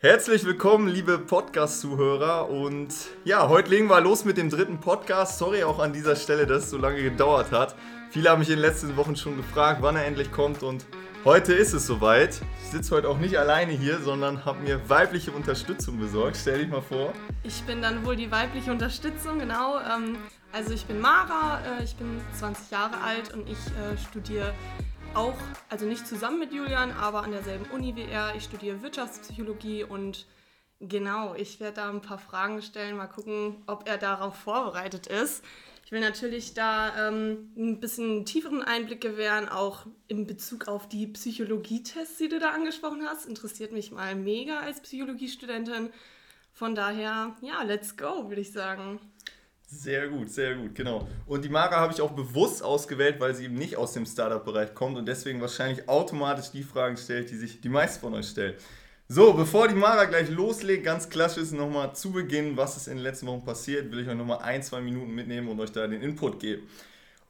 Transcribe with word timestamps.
Herzlich 0.00 0.44
willkommen, 0.44 0.86
liebe 0.86 1.18
Podcast-Zuhörer. 1.18 2.48
Und 2.48 2.94
ja, 3.24 3.48
heute 3.48 3.70
legen 3.70 3.88
wir 3.88 4.00
los 4.00 4.24
mit 4.24 4.36
dem 4.36 4.48
dritten 4.48 4.78
Podcast. 4.78 5.38
Sorry 5.38 5.64
auch 5.64 5.80
an 5.80 5.92
dieser 5.92 6.14
Stelle, 6.14 6.46
dass 6.46 6.66
es 6.66 6.70
so 6.70 6.78
lange 6.78 7.02
gedauert 7.02 7.50
hat. 7.50 7.74
Viele 8.12 8.30
haben 8.30 8.38
mich 8.38 8.48
in 8.48 8.54
den 8.54 8.62
letzten 8.62 8.96
Wochen 8.96 9.16
schon 9.16 9.36
gefragt, 9.36 9.82
wann 9.82 9.96
er 9.96 10.06
endlich 10.06 10.30
kommt. 10.30 10.62
Und 10.62 10.86
heute 11.24 11.52
ist 11.52 11.72
es 11.72 11.84
soweit. 11.84 12.40
Ich 12.62 12.70
sitze 12.70 12.94
heute 12.94 13.08
auch 13.08 13.18
nicht 13.18 13.40
alleine 13.40 13.72
hier, 13.72 13.98
sondern 13.98 14.44
habe 14.44 14.60
mir 14.60 14.88
weibliche 14.88 15.32
Unterstützung 15.32 15.98
besorgt. 15.98 16.36
Stell 16.36 16.60
dich 16.60 16.68
mal 16.68 16.80
vor. 16.80 17.12
Ich 17.42 17.60
bin 17.64 17.82
dann 17.82 18.06
wohl 18.06 18.14
die 18.14 18.30
weibliche 18.30 18.70
Unterstützung, 18.70 19.40
genau. 19.40 19.80
Ähm, 19.80 20.16
also 20.52 20.74
ich 20.74 20.84
bin 20.86 21.00
Mara, 21.00 21.60
äh, 21.80 21.82
ich 21.82 21.96
bin 21.96 22.20
20 22.38 22.70
Jahre 22.70 23.00
alt 23.00 23.34
und 23.34 23.48
ich 23.48 23.58
äh, 23.58 23.98
studiere 24.08 24.54
auch, 25.14 25.36
also 25.68 25.86
nicht 25.86 26.06
zusammen 26.06 26.38
mit 26.38 26.52
Julian, 26.52 26.92
aber 26.92 27.22
an 27.22 27.32
derselben 27.32 27.70
Uni 27.70 27.96
wie 27.96 28.04
er. 28.04 28.34
Ich 28.36 28.44
studiere 28.44 28.82
Wirtschaftspsychologie 28.82 29.84
und 29.84 30.26
genau, 30.80 31.34
ich 31.34 31.60
werde 31.60 31.76
da 31.76 31.90
ein 31.90 32.02
paar 32.02 32.18
Fragen 32.18 32.62
stellen, 32.62 32.96
mal 32.96 33.06
gucken, 33.06 33.62
ob 33.66 33.88
er 33.88 33.98
darauf 33.98 34.36
vorbereitet 34.36 35.06
ist. 35.06 35.44
Ich 35.84 35.92
will 35.92 36.00
natürlich 36.00 36.52
da 36.52 37.08
ähm, 37.08 37.50
ein 37.56 37.80
bisschen 37.80 38.26
tieferen 38.26 38.62
Einblick 38.62 39.00
gewähren, 39.00 39.48
auch 39.48 39.86
in 40.06 40.26
Bezug 40.26 40.68
auf 40.68 40.86
die 40.86 41.06
Psychologietests, 41.06 42.18
die 42.18 42.28
du 42.28 42.38
da 42.38 42.50
angesprochen 42.50 43.02
hast. 43.06 43.26
Interessiert 43.26 43.72
mich 43.72 43.90
mal 43.90 44.14
mega 44.14 44.60
als 44.60 44.80
Psychologiestudentin. 44.80 45.90
Von 46.52 46.74
daher, 46.74 47.36
ja, 47.40 47.62
let's 47.62 47.96
go, 47.96 48.28
würde 48.28 48.42
ich 48.42 48.52
sagen. 48.52 49.00
Sehr 49.70 50.08
gut, 50.08 50.30
sehr 50.30 50.54
gut, 50.54 50.74
genau. 50.74 51.06
Und 51.26 51.44
die 51.44 51.50
Mara 51.50 51.76
habe 51.76 51.92
ich 51.92 52.00
auch 52.00 52.12
bewusst 52.12 52.62
ausgewählt, 52.62 53.20
weil 53.20 53.34
sie 53.34 53.44
eben 53.44 53.54
nicht 53.54 53.76
aus 53.76 53.92
dem 53.92 54.06
Startup-Bereich 54.06 54.74
kommt 54.74 54.96
und 54.96 55.06
deswegen 55.06 55.42
wahrscheinlich 55.42 55.86
automatisch 55.86 56.50
die 56.50 56.62
Fragen 56.62 56.96
stellt, 56.96 57.30
die 57.30 57.36
sich 57.36 57.60
die 57.60 57.68
meisten 57.68 58.00
von 58.00 58.14
euch 58.14 58.28
stellen. 58.28 58.54
So, 59.08 59.34
bevor 59.34 59.68
die 59.68 59.74
Mara 59.74 60.06
gleich 60.06 60.30
loslegt, 60.30 60.84
ganz 60.84 61.10
klassisch 61.10 61.50
nochmal 61.50 61.94
zu 61.94 62.12
Beginn, 62.12 62.56
was 62.56 62.78
ist 62.78 62.88
in 62.88 62.94
den 62.96 63.02
letzten 63.02 63.26
Wochen 63.26 63.44
passiert, 63.44 63.92
will 63.92 64.00
ich 64.00 64.08
euch 64.08 64.16
nochmal 64.16 64.38
ein, 64.38 64.62
zwei 64.62 64.80
Minuten 64.80 65.14
mitnehmen 65.14 65.48
und 65.48 65.60
euch 65.60 65.70
da 65.70 65.86
den 65.86 66.00
Input 66.00 66.40
geben. 66.40 66.66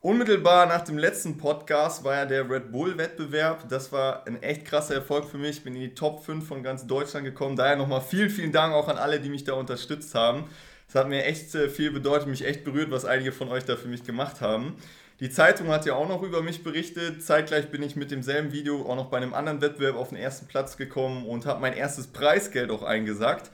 Unmittelbar 0.00 0.66
nach 0.66 0.82
dem 0.82 0.96
letzten 0.96 1.38
Podcast 1.38 2.04
war 2.04 2.14
ja 2.14 2.24
der 2.24 2.48
Red 2.48 2.70
Bull-Wettbewerb. 2.70 3.68
Das 3.68 3.90
war 3.90 4.24
ein 4.28 4.40
echt 4.44 4.64
krasser 4.64 4.94
Erfolg 4.94 5.24
für 5.24 5.38
mich. 5.38 5.56
Ich 5.56 5.64
bin 5.64 5.74
in 5.74 5.80
die 5.80 5.94
Top 5.94 6.24
5 6.24 6.46
von 6.46 6.62
ganz 6.62 6.86
Deutschland 6.86 7.24
gekommen. 7.24 7.56
Daher 7.56 7.74
nochmal 7.74 8.00
vielen, 8.00 8.30
vielen 8.30 8.52
Dank 8.52 8.74
auch 8.74 8.86
an 8.86 8.96
alle, 8.96 9.18
die 9.18 9.28
mich 9.28 9.42
da 9.42 9.54
unterstützt 9.54 10.14
haben. 10.14 10.44
Es 10.88 10.94
hat 10.94 11.08
mir 11.08 11.24
echt 11.24 11.54
äh, 11.54 11.68
viel 11.68 11.90
bedeutet, 11.90 12.28
mich 12.28 12.46
echt 12.46 12.64
berührt, 12.64 12.90
was 12.90 13.04
einige 13.04 13.30
von 13.30 13.48
euch 13.48 13.64
da 13.64 13.76
für 13.76 13.88
mich 13.88 14.04
gemacht 14.04 14.40
haben. 14.40 14.76
Die 15.20 15.30
Zeitung 15.30 15.68
hat 15.68 15.84
ja 15.84 15.94
auch 15.94 16.08
noch 16.08 16.22
über 16.22 16.42
mich 16.42 16.62
berichtet. 16.62 17.22
Zeitgleich 17.22 17.70
bin 17.70 17.82
ich 17.82 17.96
mit 17.96 18.10
demselben 18.10 18.52
Video 18.52 18.88
auch 18.88 18.96
noch 18.96 19.10
bei 19.10 19.18
einem 19.18 19.34
anderen 19.34 19.60
Wettbewerb 19.60 19.96
auf 19.96 20.10
den 20.10 20.18
ersten 20.18 20.46
Platz 20.46 20.76
gekommen 20.76 21.26
und 21.26 21.44
habe 21.44 21.60
mein 21.60 21.74
erstes 21.74 22.06
Preisgeld 22.06 22.70
auch 22.70 22.82
eingesagt. 22.82 23.50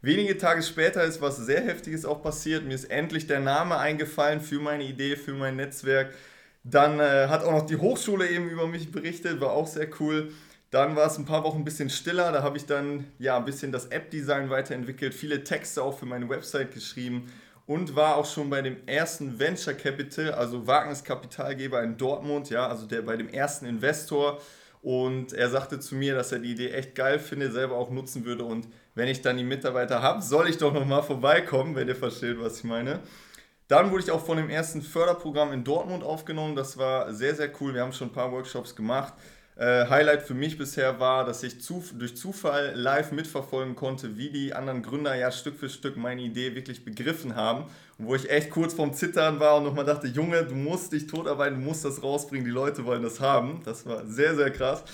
Wenige 0.00 0.38
Tage 0.38 0.62
später 0.62 1.02
ist 1.02 1.20
was 1.20 1.36
sehr 1.36 1.60
Heftiges 1.60 2.04
auch 2.04 2.22
passiert. 2.22 2.64
Mir 2.64 2.74
ist 2.74 2.84
endlich 2.84 3.26
der 3.26 3.40
Name 3.40 3.76
eingefallen 3.78 4.40
für 4.40 4.60
meine 4.60 4.84
Idee, 4.84 5.16
für 5.16 5.32
mein 5.32 5.56
Netzwerk. 5.56 6.14
Dann 6.62 7.00
äh, 7.00 7.26
hat 7.28 7.42
auch 7.44 7.52
noch 7.52 7.66
die 7.66 7.76
Hochschule 7.76 8.28
eben 8.28 8.48
über 8.48 8.66
mich 8.66 8.92
berichtet, 8.92 9.40
war 9.40 9.50
auch 9.50 9.66
sehr 9.66 9.88
cool. 10.00 10.32
Dann 10.70 10.96
war 10.96 11.06
es 11.06 11.16
ein 11.18 11.24
paar 11.24 11.44
Wochen 11.44 11.58
ein 11.58 11.64
bisschen 11.64 11.90
stiller. 11.90 12.30
Da 12.32 12.42
habe 12.42 12.56
ich 12.56 12.66
dann 12.66 13.06
ja 13.18 13.36
ein 13.36 13.44
bisschen 13.44 13.72
das 13.72 13.86
App-Design 13.86 14.50
weiterentwickelt, 14.50 15.14
viele 15.14 15.44
Texte 15.44 15.82
auch 15.82 15.98
für 15.98 16.06
meine 16.06 16.28
Website 16.28 16.72
geschrieben 16.72 17.32
und 17.66 17.94
war 17.94 18.16
auch 18.16 18.26
schon 18.26 18.48
bei 18.48 18.62
dem 18.62 18.78
ersten 18.86 19.38
Venture 19.38 19.74
Capital, 19.74 20.32
also 20.32 20.66
Wagniskapitalgeber 20.66 21.82
in 21.82 21.98
Dortmund, 21.98 22.48
ja, 22.48 22.66
also 22.66 22.86
der 22.86 23.02
bei 23.02 23.16
dem 23.16 23.28
ersten 23.28 23.66
Investor. 23.66 24.40
Und 24.80 25.32
er 25.32 25.50
sagte 25.50 25.78
zu 25.78 25.94
mir, 25.94 26.14
dass 26.14 26.32
er 26.32 26.38
die 26.38 26.52
Idee 26.52 26.70
echt 26.70 26.94
geil 26.94 27.18
findet, 27.18 27.52
selber 27.52 27.76
auch 27.76 27.90
nutzen 27.90 28.24
würde. 28.24 28.44
Und 28.44 28.68
wenn 28.94 29.08
ich 29.08 29.20
dann 29.20 29.36
die 29.36 29.44
Mitarbeiter 29.44 30.02
habe, 30.02 30.22
soll 30.22 30.48
ich 30.48 30.56
doch 30.56 30.72
nochmal 30.72 31.02
vorbeikommen, 31.02 31.74
wenn 31.74 31.88
ihr 31.88 31.96
versteht, 31.96 32.40
was 32.40 32.58
ich 32.58 32.64
meine. 32.64 33.00
Dann 33.66 33.90
wurde 33.90 34.04
ich 34.04 34.10
auch 34.10 34.24
von 34.24 34.38
dem 34.38 34.48
ersten 34.48 34.80
Förderprogramm 34.80 35.52
in 35.52 35.62
Dortmund 35.62 36.02
aufgenommen. 36.02 36.56
Das 36.56 36.78
war 36.78 37.12
sehr, 37.12 37.34
sehr 37.34 37.50
cool. 37.60 37.74
Wir 37.74 37.82
haben 37.82 37.92
schon 37.92 38.08
ein 38.08 38.14
paar 38.14 38.32
Workshops 38.32 38.74
gemacht. 38.74 39.12
Äh, 39.58 39.88
Highlight 39.88 40.22
für 40.22 40.34
mich 40.34 40.56
bisher 40.56 41.00
war, 41.00 41.24
dass 41.24 41.42
ich 41.42 41.60
zu, 41.60 41.82
durch 41.94 42.16
Zufall 42.16 42.74
live 42.76 43.10
mitverfolgen 43.10 43.74
konnte, 43.74 44.16
wie 44.16 44.30
die 44.30 44.54
anderen 44.54 44.82
Gründer 44.84 45.16
ja 45.16 45.32
Stück 45.32 45.58
für 45.58 45.68
Stück 45.68 45.96
meine 45.96 46.22
Idee 46.22 46.54
wirklich 46.54 46.84
begriffen 46.84 47.34
haben. 47.34 47.64
Und 47.98 48.06
wo 48.06 48.14
ich 48.14 48.30
echt 48.30 48.50
kurz 48.50 48.74
vorm 48.74 48.94
Zittern 48.94 49.40
war 49.40 49.56
und 49.56 49.64
nochmal 49.64 49.84
dachte, 49.84 50.06
Junge, 50.06 50.44
du 50.44 50.54
musst 50.54 50.92
dich 50.92 51.08
totarbeiten, 51.08 51.58
du 51.58 51.64
musst 51.64 51.84
das 51.84 52.04
rausbringen, 52.04 52.44
die 52.44 52.52
Leute 52.52 52.84
wollen 52.84 53.02
das 53.02 53.18
haben. 53.18 53.60
Das 53.64 53.84
war 53.84 54.06
sehr, 54.06 54.36
sehr 54.36 54.52
krass. 54.52 54.84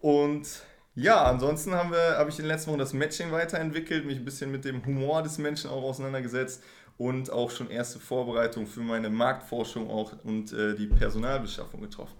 Und 0.00 0.48
ja, 0.96 1.22
ansonsten 1.22 1.72
haben 1.74 1.92
wir, 1.92 2.18
habe 2.18 2.28
ich 2.28 2.40
in 2.40 2.44
den 2.44 2.50
letzten 2.50 2.72
Wochen 2.72 2.80
das 2.80 2.92
Matching 2.92 3.30
weiterentwickelt, 3.30 4.04
mich 4.04 4.18
ein 4.18 4.24
bisschen 4.24 4.50
mit 4.50 4.64
dem 4.64 4.84
Humor 4.84 5.22
des 5.22 5.38
Menschen 5.38 5.70
auch 5.70 5.84
auseinandergesetzt 5.84 6.60
und 6.96 7.30
auch 7.30 7.52
schon 7.52 7.70
erste 7.70 8.00
Vorbereitungen 8.00 8.66
für 8.68 8.80
meine 8.80 9.10
Marktforschung 9.10 9.88
auch 9.88 10.12
und 10.24 10.52
äh, 10.52 10.74
die 10.74 10.88
Personalbeschaffung 10.88 11.82
getroffen. 11.82 12.16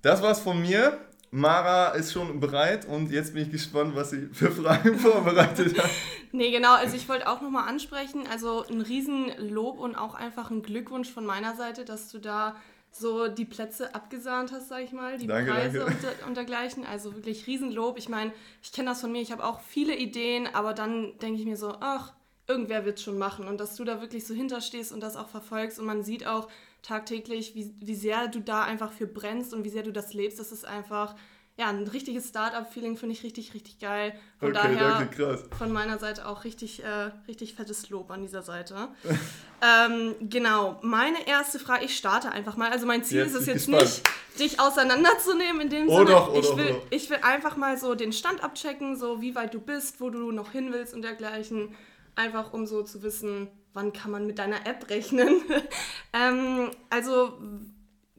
Das 0.00 0.22
war's 0.22 0.40
von 0.40 0.58
mir. 0.58 0.98
Mara 1.30 1.88
ist 1.90 2.12
schon 2.12 2.40
bereit 2.40 2.86
und 2.86 3.10
jetzt 3.10 3.34
bin 3.34 3.42
ich 3.42 3.50
gespannt, 3.50 3.94
was 3.94 4.10
sie 4.10 4.28
für 4.32 4.50
Fragen 4.50 4.98
vorbereitet 4.98 5.78
hat. 5.78 5.90
nee, 6.32 6.50
genau, 6.50 6.74
also 6.74 6.96
ich 6.96 7.08
wollte 7.08 7.28
auch 7.28 7.40
nochmal 7.40 7.68
ansprechen, 7.68 8.26
also 8.30 8.64
ein 8.66 8.80
Riesenlob 8.80 9.78
und 9.78 9.94
auch 9.94 10.14
einfach 10.14 10.50
ein 10.50 10.62
Glückwunsch 10.62 11.10
von 11.10 11.26
meiner 11.26 11.54
Seite, 11.54 11.84
dass 11.84 12.10
du 12.10 12.18
da 12.18 12.56
so 12.90 13.28
die 13.28 13.44
Plätze 13.44 13.94
abgesahnt 13.94 14.52
hast, 14.52 14.68
sag 14.68 14.82
ich 14.82 14.92
mal, 14.92 15.18
die 15.18 15.26
danke, 15.26 15.52
Preise 15.52 15.78
danke. 15.78 16.08
Und, 16.22 16.28
und 16.28 16.36
dergleichen. 16.36 16.86
Also 16.86 17.14
wirklich 17.14 17.46
Riesenlob. 17.46 17.98
Ich 17.98 18.08
meine, 18.08 18.32
ich 18.62 18.72
kenne 18.72 18.88
das 18.88 19.00
von 19.00 19.12
mir, 19.12 19.20
ich 19.20 19.30
habe 19.30 19.44
auch 19.44 19.60
viele 19.60 19.94
Ideen, 19.94 20.48
aber 20.52 20.72
dann 20.72 21.18
denke 21.18 21.40
ich 21.40 21.46
mir 21.46 21.56
so, 21.56 21.76
ach, 21.80 22.12
irgendwer 22.46 22.84
wird 22.84 22.98
es 22.98 23.04
schon 23.04 23.18
machen. 23.18 23.46
Und 23.46 23.60
dass 23.60 23.76
du 23.76 23.84
da 23.84 24.00
wirklich 24.00 24.26
so 24.26 24.34
hinterstehst 24.34 24.92
und 24.92 25.00
das 25.00 25.16
auch 25.16 25.28
verfolgst 25.28 25.78
und 25.78 25.86
man 25.86 26.02
sieht 26.02 26.26
auch, 26.26 26.48
tagtäglich, 26.88 27.54
wie, 27.54 27.74
wie 27.80 27.94
sehr 27.94 28.28
du 28.28 28.40
da 28.40 28.62
einfach 28.62 28.92
für 28.92 29.06
brennst 29.06 29.52
und 29.52 29.64
wie 29.64 29.68
sehr 29.68 29.82
du 29.82 29.92
das 29.92 30.14
lebst. 30.14 30.38
Das 30.38 30.52
ist 30.52 30.64
einfach 30.64 31.14
ja, 31.58 31.66
ein 31.66 31.88
richtiges 31.88 32.28
Startup-Feeling 32.28 32.96
finde 32.96 33.14
ich 33.14 33.24
richtig, 33.24 33.52
richtig 33.52 33.80
geil. 33.80 34.14
Von 34.38 34.50
okay, 34.50 34.60
daher 34.62 34.98
danke, 35.00 35.44
von 35.58 35.72
meiner 35.72 35.98
Seite 35.98 36.28
auch 36.28 36.44
richtig, 36.44 36.84
äh, 36.84 37.10
richtig 37.26 37.54
fettes 37.54 37.90
Lob 37.90 38.12
an 38.12 38.22
dieser 38.22 38.42
Seite. 38.42 38.88
ähm, 39.60 40.14
genau, 40.20 40.78
meine 40.82 41.26
erste 41.26 41.58
Frage, 41.58 41.84
ich 41.84 41.96
starte 41.96 42.30
einfach 42.30 42.56
mal. 42.56 42.70
Also 42.70 42.86
mein 42.86 43.02
Ziel 43.02 43.18
jetzt 43.18 43.34
ist 43.34 43.40
es 43.40 43.46
jetzt 43.46 43.66
gespannt. 43.66 43.82
nicht, 43.82 44.02
dich 44.38 44.60
auseinanderzunehmen 44.60 45.62
in 45.62 45.68
dem 45.68 45.88
oh 45.88 45.98
Sinne. 45.98 46.10
Doch, 46.12 46.32
oh 46.32 46.38
ich, 46.38 46.46
doch, 46.46 46.56
will, 46.56 46.76
oh 46.78 46.86
ich 46.90 47.10
will 47.10 47.18
einfach 47.22 47.56
mal 47.56 47.76
so 47.76 47.96
den 47.96 48.12
Stand 48.12 48.44
abchecken, 48.44 48.96
so 48.96 49.20
wie 49.20 49.34
weit 49.34 49.52
du 49.52 49.60
bist, 49.60 50.00
wo 50.00 50.10
du 50.10 50.30
noch 50.30 50.52
hin 50.52 50.72
willst 50.72 50.94
und 50.94 51.02
dergleichen. 51.02 51.74
Einfach 52.14 52.52
um 52.52 52.66
so 52.66 52.84
zu 52.84 53.02
wissen, 53.02 53.48
wann 53.78 53.92
kann 53.92 54.10
man 54.10 54.26
mit 54.26 54.40
deiner 54.40 54.66
App 54.66 54.90
rechnen? 54.90 55.40
ähm, 56.12 56.72
also 56.90 57.38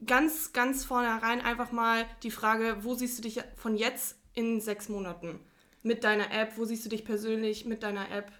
ganz, 0.06 0.54
ganz 0.54 0.86
vornherein 0.86 1.42
einfach 1.42 1.70
mal 1.70 2.06
die 2.22 2.30
Frage, 2.30 2.78
wo 2.80 2.94
siehst 2.94 3.18
du 3.18 3.22
dich 3.22 3.42
von 3.56 3.76
jetzt 3.76 4.16
in 4.32 4.62
sechs 4.62 4.88
Monaten 4.88 5.38
mit 5.82 6.02
deiner 6.02 6.32
App? 6.32 6.52
Wo 6.56 6.64
siehst 6.64 6.86
du 6.86 6.88
dich 6.88 7.04
persönlich 7.04 7.66
mit 7.66 7.82
deiner 7.82 8.10
App? 8.10 8.32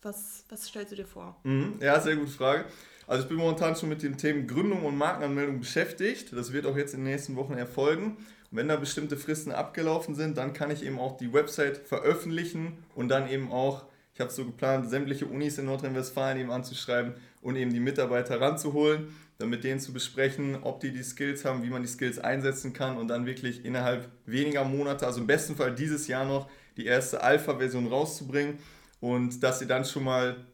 Was, 0.00 0.46
was 0.48 0.66
stellst 0.66 0.92
du 0.92 0.96
dir 0.96 1.06
vor? 1.06 1.38
Mhm, 1.44 1.78
ja, 1.80 2.00
sehr 2.00 2.16
gute 2.16 2.30
Frage. 2.30 2.64
Also 3.06 3.24
ich 3.24 3.28
bin 3.28 3.36
momentan 3.36 3.76
schon 3.76 3.90
mit 3.90 4.02
den 4.02 4.16
Themen 4.16 4.46
Gründung 4.46 4.82
und 4.84 4.96
Markenanmeldung 4.96 5.60
beschäftigt. 5.60 6.32
Das 6.32 6.54
wird 6.54 6.64
auch 6.64 6.76
jetzt 6.76 6.94
in 6.94 7.00
den 7.00 7.12
nächsten 7.12 7.36
Wochen 7.36 7.52
erfolgen. 7.52 8.16
Und 8.50 8.58
wenn 8.58 8.68
da 8.68 8.76
bestimmte 8.76 9.18
Fristen 9.18 9.52
abgelaufen 9.52 10.14
sind, 10.14 10.38
dann 10.38 10.54
kann 10.54 10.70
ich 10.70 10.82
eben 10.82 10.98
auch 10.98 11.18
die 11.18 11.34
Website 11.34 11.86
veröffentlichen 11.86 12.78
und 12.94 13.08
dann 13.08 13.28
eben 13.28 13.52
auch 13.52 13.84
ich 14.16 14.20
habe 14.22 14.32
so 14.32 14.46
geplant, 14.46 14.88
sämtliche 14.88 15.26
Unis 15.26 15.58
in 15.58 15.66
Nordrhein-Westfalen 15.66 16.38
eben 16.38 16.50
anzuschreiben 16.50 17.12
und 17.42 17.56
eben 17.56 17.70
die 17.70 17.80
Mitarbeiter 17.80 18.40
ranzuholen, 18.40 19.14
dann 19.36 19.50
mit 19.50 19.62
denen 19.62 19.78
zu 19.78 19.92
besprechen, 19.92 20.56
ob 20.62 20.80
die 20.80 20.90
die 20.90 21.02
Skills 21.02 21.44
haben, 21.44 21.62
wie 21.62 21.68
man 21.68 21.82
die 21.82 21.88
Skills 21.88 22.18
einsetzen 22.18 22.72
kann 22.72 22.96
und 22.96 23.08
dann 23.08 23.26
wirklich 23.26 23.66
innerhalb 23.66 24.08
weniger 24.24 24.64
Monate, 24.64 25.06
also 25.06 25.20
im 25.20 25.26
besten 25.26 25.54
Fall 25.54 25.74
dieses 25.74 26.08
Jahr 26.08 26.24
noch, 26.24 26.48
die 26.78 26.86
erste 26.86 27.22
Alpha-Version 27.22 27.88
rauszubringen 27.88 28.58
und 29.00 29.42
dass 29.42 29.58
sie 29.58 29.66
dann 29.66 29.84
schon 29.84 30.04
mal, 30.04 30.46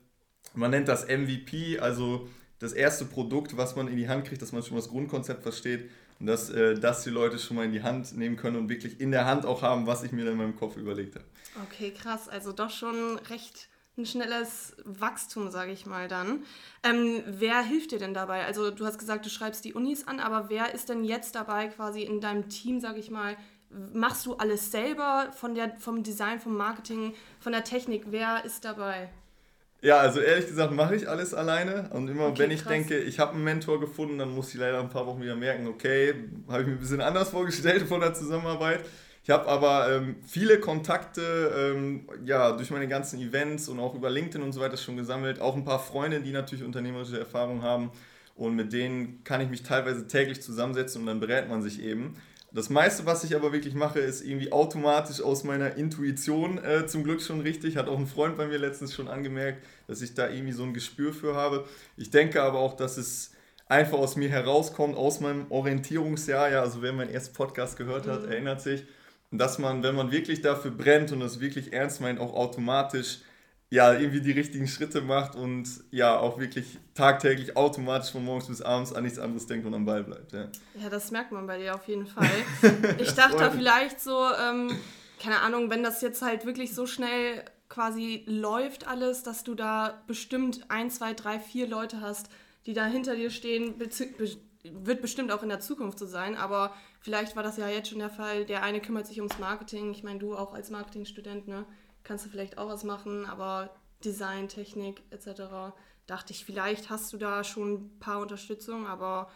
man 0.55 0.73
nennt 0.73 0.89
das 0.89 1.07
MVP, 1.07 1.79
also 1.79 2.29
das 2.59 2.73
erste 2.73 3.05
Produkt, 3.05 3.57
was 3.57 3.77
man 3.77 3.87
in 3.87 3.97
die 3.97 4.09
Hand 4.09 4.25
kriegt, 4.25 4.43
dass 4.43 4.51
man 4.51 4.65
schon 4.65 4.75
mal 4.75 4.81
das 4.81 4.91
Grundkonzept 4.91 5.45
versteht 5.45 5.89
dass, 6.27 6.51
äh, 6.51 6.75
dass 6.79 7.05
die 7.05 7.11
Leute 7.11 7.39
schon 7.39 7.57
mal 7.57 7.65
in 7.65 7.73
die 7.73 7.83
Hand 7.83 8.17
nehmen 8.17 8.37
können 8.37 8.57
und 8.57 8.69
wirklich 8.69 9.01
in 9.01 9.11
der 9.11 9.27
Hand 9.27 9.47
auch 9.47 9.63
haben, 9.63 9.87
was 9.87 10.03
ich 10.03 10.13
mir 10.13 10.29
in 10.31 10.37
meinem 10.37 10.57
Kopf 10.57 10.77
überlegt 10.77 11.17
habe. 11.17 11.25
Okay, 11.65 11.93
krass. 11.93 12.29
Also 12.29 12.53
doch 12.53 12.71
schon 12.71 13.19
recht 13.31 13.69
ein 13.99 14.07
schnelles 14.07 14.75
Wachstum, 14.85 15.51
sage 15.51 15.73
ich 15.73 15.85
mal 15.85 16.09
dann. 16.09 16.45
Ähm, 16.83 17.23
wer 17.27 17.63
hilft 17.63 17.93
dir 17.93 17.99
denn 17.99 18.15
dabei? 18.15 18.47
Also 18.47 18.71
du 18.71 18.87
hast 18.87 18.99
gesagt, 18.99 19.27
du 19.27 19.31
schreibst 19.31 19.65
die 19.65 19.75
Unis 19.75 20.07
an, 20.07 20.19
aber 20.19 20.49
wer 20.49 20.73
ist 20.75 20.89
denn 20.89 21.05
jetzt 21.05 21.35
dabei 21.35 21.69
quasi 21.69 22.03
in 22.03 22.21
deinem 22.21 22.49
Team, 22.49 22.81
sage 22.81 22.99
ich 22.99 23.11
mal? 23.11 23.37
Machst 23.93 24.25
du 24.27 24.35
alles 24.35 24.71
selber 24.71 25.31
von 25.33 25.55
der, 25.55 25.77
vom 25.79 26.03
Design, 26.03 26.41
vom 26.41 26.57
Marketing, 26.57 27.15
von 27.39 27.53
der 27.53 27.65
Technik? 27.65 28.05
Wer 28.07 28.45
ist 28.45 28.65
dabei? 28.65 29.11
Ja, 29.83 29.99
also 29.99 30.21
ehrlich 30.21 30.47
gesagt 30.47 30.73
mache 30.73 30.95
ich 30.95 31.09
alles 31.09 31.35
alleine. 31.35 31.91
Und 31.93 32.09
immer 32.09 32.29
okay, 32.29 32.45
wenn 32.45 32.53
ich 32.53 32.63
krass. 32.63 32.73
denke, 32.73 32.99
ich 32.99 33.19
habe 33.19 33.33
einen 33.35 33.43
Mentor 33.43 33.81
gefunden, 33.81 34.17
dann 34.17 34.33
muss 34.33 34.55
ich 34.55 34.61
leider 34.61 34.79
ein 34.79 34.89
paar 34.89 35.07
Wochen 35.07 35.21
wieder 35.21 35.35
merken, 35.35 35.67
okay, 35.67 36.15
habe 36.49 36.63
ich 36.63 36.69
mir 36.69 36.75
ein 36.75 36.79
bisschen 36.79 37.01
anders 37.01 37.31
vorgestellt 37.31 37.83
von 37.89 38.01
der 38.01 38.15
Zusammenarbeit. 38.15 38.81
Ich 39.25 39.31
habe 39.31 39.47
aber 39.49 39.93
ähm, 39.93 40.17
viele 40.27 40.59
Kontakte, 40.59 41.75
ähm, 41.75 42.09
ja, 42.25 42.53
durch 42.53 42.71
meine 42.71 42.89
ganzen 42.89 43.21
Events 43.21 43.69
und 43.69 43.79
auch 43.81 43.95
über 43.95 44.09
LinkedIn 44.09 44.43
und 44.43 44.53
so 44.53 44.61
weiter 44.61 44.77
schon 44.77 44.97
gesammelt. 44.97 45.41
Auch 45.41 45.57
ein 45.57 45.65
paar 45.65 45.81
Freunde, 45.81 46.21
die 46.21 46.33
natürlich 46.33 46.65
unternehmerische 46.65 47.19
Erfahrung 47.19 47.63
haben. 47.63 47.91
Und 48.35 48.55
mit 48.55 48.73
denen 48.73 49.23
kann 49.25 49.41
ich 49.41 49.49
mich 49.49 49.63
teilweise 49.63 50.07
täglich 50.07 50.43
zusammensetzen 50.43 51.03
und 51.03 51.07
dann 51.07 51.21
berät 51.21 51.49
man 51.49 51.61
sich 51.61 51.83
eben. 51.83 52.15
Das 52.55 52.69
meiste, 52.69 53.07
was 53.07 53.25
ich 53.25 53.35
aber 53.35 53.53
wirklich 53.53 53.75
mache, 53.75 53.99
ist 53.99 54.23
irgendwie 54.23 54.53
automatisch 54.53 55.23
aus 55.23 55.43
meiner 55.43 55.77
Intuition 55.77 56.63
äh, 56.63 56.87
zum 56.87 57.03
Glück 57.03 57.23
schon 57.23 57.41
richtig. 57.41 57.79
Hat 57.79 57.89
auch 57.89 57.99
ein 57.99 58.07
Freund 58.07 58.37
bei 58.37 58.47
mir 58.47 58.59
letztens 58.59 58.95
schon 58.95 59.09
angemerkt, 59.09 59.65
dass 59.87 60.03
ich 60.03 60.13
da 60.13 60.29
irgendwie 60.29 60.53
so 60.53 60.63
ein 60.63 60.75
Gespür 60.75 61.15
für 61.15 61.35
habe. 61.35 61.67
Ich 61.97 62.11
denke 62.11 62.43
aber 62.43 62.59
auch, 62.59 62.77
dass 62.77 62.99
es 62.99 63.33
einfach 63.69 63.97
aus 63.97 64.17
mir 64.17 64.29
herauskommt, 64.29 64.97
aus 64.97 65.21
meinem 65.21 65.51
Orientierungsjahr. 65.51 66.51
Ja, 66.51 66.61
also 66.61 66.83
wer 66.83 66.93
meinen 66.93 67.09
ersten 67.09 67.35
Podcast 67.35 67.79
gehört 67.79 68.07
hat, 68.07 68.25
mhm. 68.25 68.33
erinnert 68.33 68.61
sich, 68.61 68.85
dass 69.31 69.59
man, 69.59 69.83
wenn 69.83 69.95
man 69.95 70.13
wirklich 70.13 70.43
dafür 70.43 70.73
brennt 70.73 71.11
und 71.11 71.21
das 71.21 71.41
wirklich 71.41 71.73
ernst 71.73 72.03
meint, 72.03 72.21
auch 72.21 72.35
automatisch 72.35 73.21
ja, 73.73 73.95
irgendwie 73.95 74.21
die 74.21 74.33
richtigen 74.33 74.69
Schritte 74.69 75.01
macht 75.01 75.35
und 75.35 75.67
ja, 75.91 76.19
auch 76.19 76.39
wirklich 76.39 76.79
tagtäglich 76.93 77.57
automatisch 77.57 78.13
von 78.13 78.23
morgens 78.23 78.49
bis 78.49 78.61
abends 78.61 78.93
an 78.93 79.03
nichts 79.03 79.19
anderes 79.19 79.47
denkt 79.47 79.65
und 79.65 79.73
am 79.73 79.87
Ball 79.87 80.05
bleibt. 80.05 80.35
Ja, 80.35 80.49
ja 80.75 80.91
das 80.91 81.11
merkt 81.11 81.33
man 81.33 81.47
bei 81.47 81.57
dir 81.57 81.75
auf 81.75 81.89
jeden 81.89 82.07
Fall. 82.07 82.29
ich 82.99 83.15
dachte 83.15 83.51
vielleicht 83.51 83.99
so, 83.99 84.27
ähm, 84.39 84.77
keine 85.19 85.41
Ahnung, 85.41 85.71
wenn 85.71 85.83
das 85.83 86.03
jetzt 86.03 86.21
halt 86.21 86.45
wirklich 86.45 86.75
so 86.75 86.85
schnell 86.85 87.47
quasi 87.71 88.25
läuft 88.27 88.87
alles, 88.87 89.23
dass 89.23 89.43
du 89.43 89.55
da 89.55 90.03
bestimmt 90.07 90.67
ein, 90.69 90.91
zwei, 90.91 91.15
drei, 91.15 91.41
vier 91.41 91.67
Leute 91.67 92.03
hast, 92.03 92.29
die 92.67 92.75
da 92.75 92.85
hinter 92.85 93.17
dir 93.17 93.31
stehen, 93.31 93.77
wird 93.81 95.01
bestimmt 95.01 95.33
auch 95.33 95.43
in 95.43 95.49
der 95.49 95.61
Zukunft 95.61 95.99
so 95.99 96.05
sein, 96.05 96.37
aber 96.37 96.75
vielleicht 97.01 97.37
war 97.37 97.43
das 97.43 97.57
ja 97.57 97.71
jetzt 97.71 97.89
schon 97.89 98.01
der 98.01 98.11
Fall. 98.11 98.45
Der 98.45 98.63
eine 98.65 98.83
kümmert 98.83 99.07
sich 99.07 99.17
ums 99.19 99.39
Marketing, 99.39 99.93
ich 99.93 100.03
meine, 100.03 100.19
du 100.19 100.37
auch 100.37 100.53
als 100.53 100.69
Marketingstudent, 100.69 101.49
ne? 101.49 101.65
Kannst 102.05 102.27
du 102.27 102.31
vielleicht 102.31 102.59
auch 102.59 102.69
was 102.69 102.85
machen, 102.85 103.27
aber 103.27 103.71
Design, 104.05 104.49
Technik 104.49 105.03
etc. 105.11 105.75
dachte 106.07 106.33
ich, 106.33 106.45
vielleicht 106.45 106.91
hast 106.91 107.13
du 107.13 107.17
da 107.17 107.45
schon 107.45 107.75
ein 107.75 107.99
paar 107.99 108.21
Unterstützung, 108.21 108.87
aber 108.87 109.31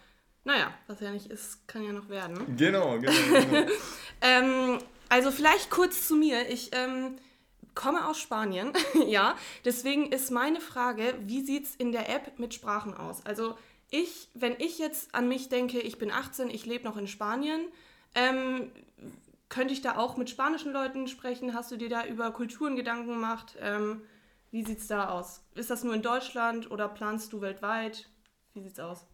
naja, 0.45 0.73
was 0.87 1.01
ja 1.01 1.11
nicht 1.11 1.27
ist, 1.27 1.67
kann 1.67 1.85
ja 1.85 1.93
noch 1.93 2.09
werden. 2.09 2.57
Genau, 2.57 2.99
genau. 2.99 3.13
genau. 3.33 3.67
ähm, 4.21 4.79
also 5.09 5.31
vielleicht 5.31 5.71
kurz 5.71 6.07
zu 6.07 6.15
mir. 6.15 6.49
Ich 6.49 6.71
ähm, 6.73 7.17
komme 7.75 8.07
aus 8.07 8.19
Spanien, 8.19 8.73
ja. 9.07 9.37
Deswegen 9.65 10.11
ist 10.13 10.31
meine 10.31 10.61
Frage, 10.61 11.15
wie 11.21 11.45
sieht 11.45 11.65
es 11.65 11.77
in 11.77 11.93
der 11.93 12.09
App 12.09 12.39
mit 12.39 12.55
Sprachen 12.55 12.95
aus? 12.95 13.25
Also 13.27 13.57
ich, 13.91 14.29
wenn 14.35 14.55
ich 14.59 14.79
jetzt 14.79 15.15
an 15.15 15.29
mich 15.29 15.49
denke, 15.49 15.81
ich 15.81 15.99
bin 15.99 16.11
18, 16.11 16.51
ich 16.51 16.67
lebe 16.67 16.85
noch 16.85 16.97
in 16.97 17.07
Spanien, 17.07 17.61
ähm, 18.15 18.71
könnte 19.49 19.73
ich 19.73 19.81
da 19.81 19.97
auch 19.97 20.17
mit 20.17 20.31
spanischen 20.31 20.73
Leuten 20.73 21.07
sprechen? 21.07 21.55
Hast 21.55 21.71
du 21.71 21.77
dir 21.77 21.89
da 21.89 22.05
über 22.05 22.31
Kulturen 22.33 22.77
Gedanken 22.77 23.09
gemacht? 23.09 23.57
Ähm, 23.61 24.03
wie 24.51 24.65
sieht 24.65 24.79
es 24.79 24.89
da 24.89 25.11
aus? 25.11 25.43
Ist 25.55 25.71
das 25.71 25.85
nur 25.85 25.95
in 25.95 26.03
Deutschland 26.03 26.71
oder 26.71 26.89
planst 26.89 27.33
du 27.33 27.41
weltweit? 27.41 28.09
Wie 28.55 28.63
sieht 28.63 28.73
es 28.73 28.81
aus? 28.81 29.07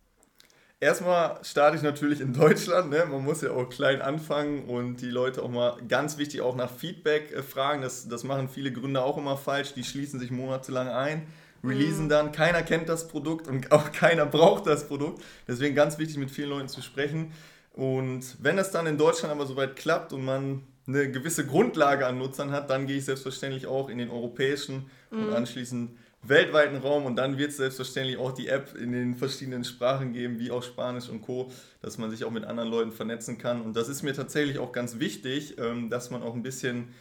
Erstmal 0.83 1.39
starte 1.45 1.77
ich 1.77 1.83
natürlich 1.83 2.21
in 2.21 2.33
Deutschland. 2.33 2.91
Ne? 2.91 3.05
Man 3.09 3.23
muss 3.23 3.41
ja 3.41 3.53
auch 3.53 3.69
klein 3.69 4.03
anfangen 4.03 4.65
und 4.65 4.97
die 4.97 5.11
Leute 5.11 5.43
auch 5.43 5.49
mal 5.49 5.77
ganz 5.87 6.19
wichtig 6.19 6.41
auch 6.41 6.57
nach 6.57 6.71
Feedback 6.71 7.31
äh, 7.31 7.43
fragen. 7.43 7.83
Das, 7.83 8.09
das 8.09 8.25
machen 8.25 8.49
viele 8.49 8.73
Gründer 8.73 9.05
auch 9.05 9.17
immer 9.17 9.37
falsch. 9.37 9.75
Die 9.75 9.85
schließen 9.85 10.19
sich 10.19 10.33
monatelang 10.33 10.89
ein, 10.89 11.29
releasen 11.63 12.07
mhm. 12.07 12.09
dann. 12.09 12.33
Keiner 12.33 12.65
kennt 12.65 12.89
das 12.89 13.07
Produkt 13.07 13.47
und 13.47 13.71
auch 13.73 13.93
keiner 13.93 14.27
braucht 14.27 14.67
das 14.67 14.89
Produkt. 14.89 15.23
Deswegen 15.47 15.77
ganz 15.77 15.99
wichtig, 15.99 16.17
mit 16.19 16.33
vielen 16.33 16.51
Leuten 16.51 16.69
zu 16.69 16.83
sprechen. 16.83 17.33
Und 17.73 18.37
wenn 18.41 18.59
es 18.59 18.71
dann 18.71 18.87
in 18.87 18.99
Deutschland 18.99 19.33
aber 19.33 19.47
soweit 19.47 19.77
klappt 19.77 20.13
und 20.13 20.25
man 20.25 20.63
eine 20.87 21.11
gewisse 21.11 21.47
Grundlage 21.47 22.07
an 22.07 22.19
Nutzern 22.19 22.51
hat, 22.51 22.71
dann 22.71 22.87
gehe 22.87 22.99
ich 22.99 23.05
selbstverständlich 23.05 23.67
auch 23.67 23.89
in 23.89 23.99
den 23.99 24.11
europäischen 24.11 24.91
mhm. 25.11 25.27
und 25.27 25.33
anschließend 25.33 25.91
weltweiten 26.23 26.77
Raum 26.77 27.05
und 27.05 27.17
dann 27.17 27.37
wird 27.37 27.51
es 27.51 27.57
selbstverständlich 27.57 28.17
auch 28.17 28.33
die 28.33 28.49
App 28.49 28.77
in 28.77 28.93
den 28.93 29.17
verschiedenen 29.17 29.65
Sprachen 29.65 30.13
geben, 30.13 30.39
wie 30.39 30.51
auch 30.51 30.63
Spanisch 30.63 31.09
und 31.09 31.23
Co., 31.23 31.51
dass 31.81 31.99
man 31.99 32.11
sich 32.11 32.25
auch 32.25 32.31
mit 32.31 32.45
anderen 32.45 32.71
Leuten 32.71 32.93
vernetzen 32.93 33.39
kann. 33.39 33.61
Und 33.61 33.77
das 33.77 33.89
ist 33.89 34.03
mir 34.03 34.15
tatsächlich 34.15 34.59
auch 34.59 34.73
ganz 34.73 35.01
wichtig, 35.01 35.59
ähm, 35.59 35.91
dass 35.91 36.11
man 36.11 36.23
auch 36.23 36.35
ein 36.35 36.43
bisschen 36.43 36.95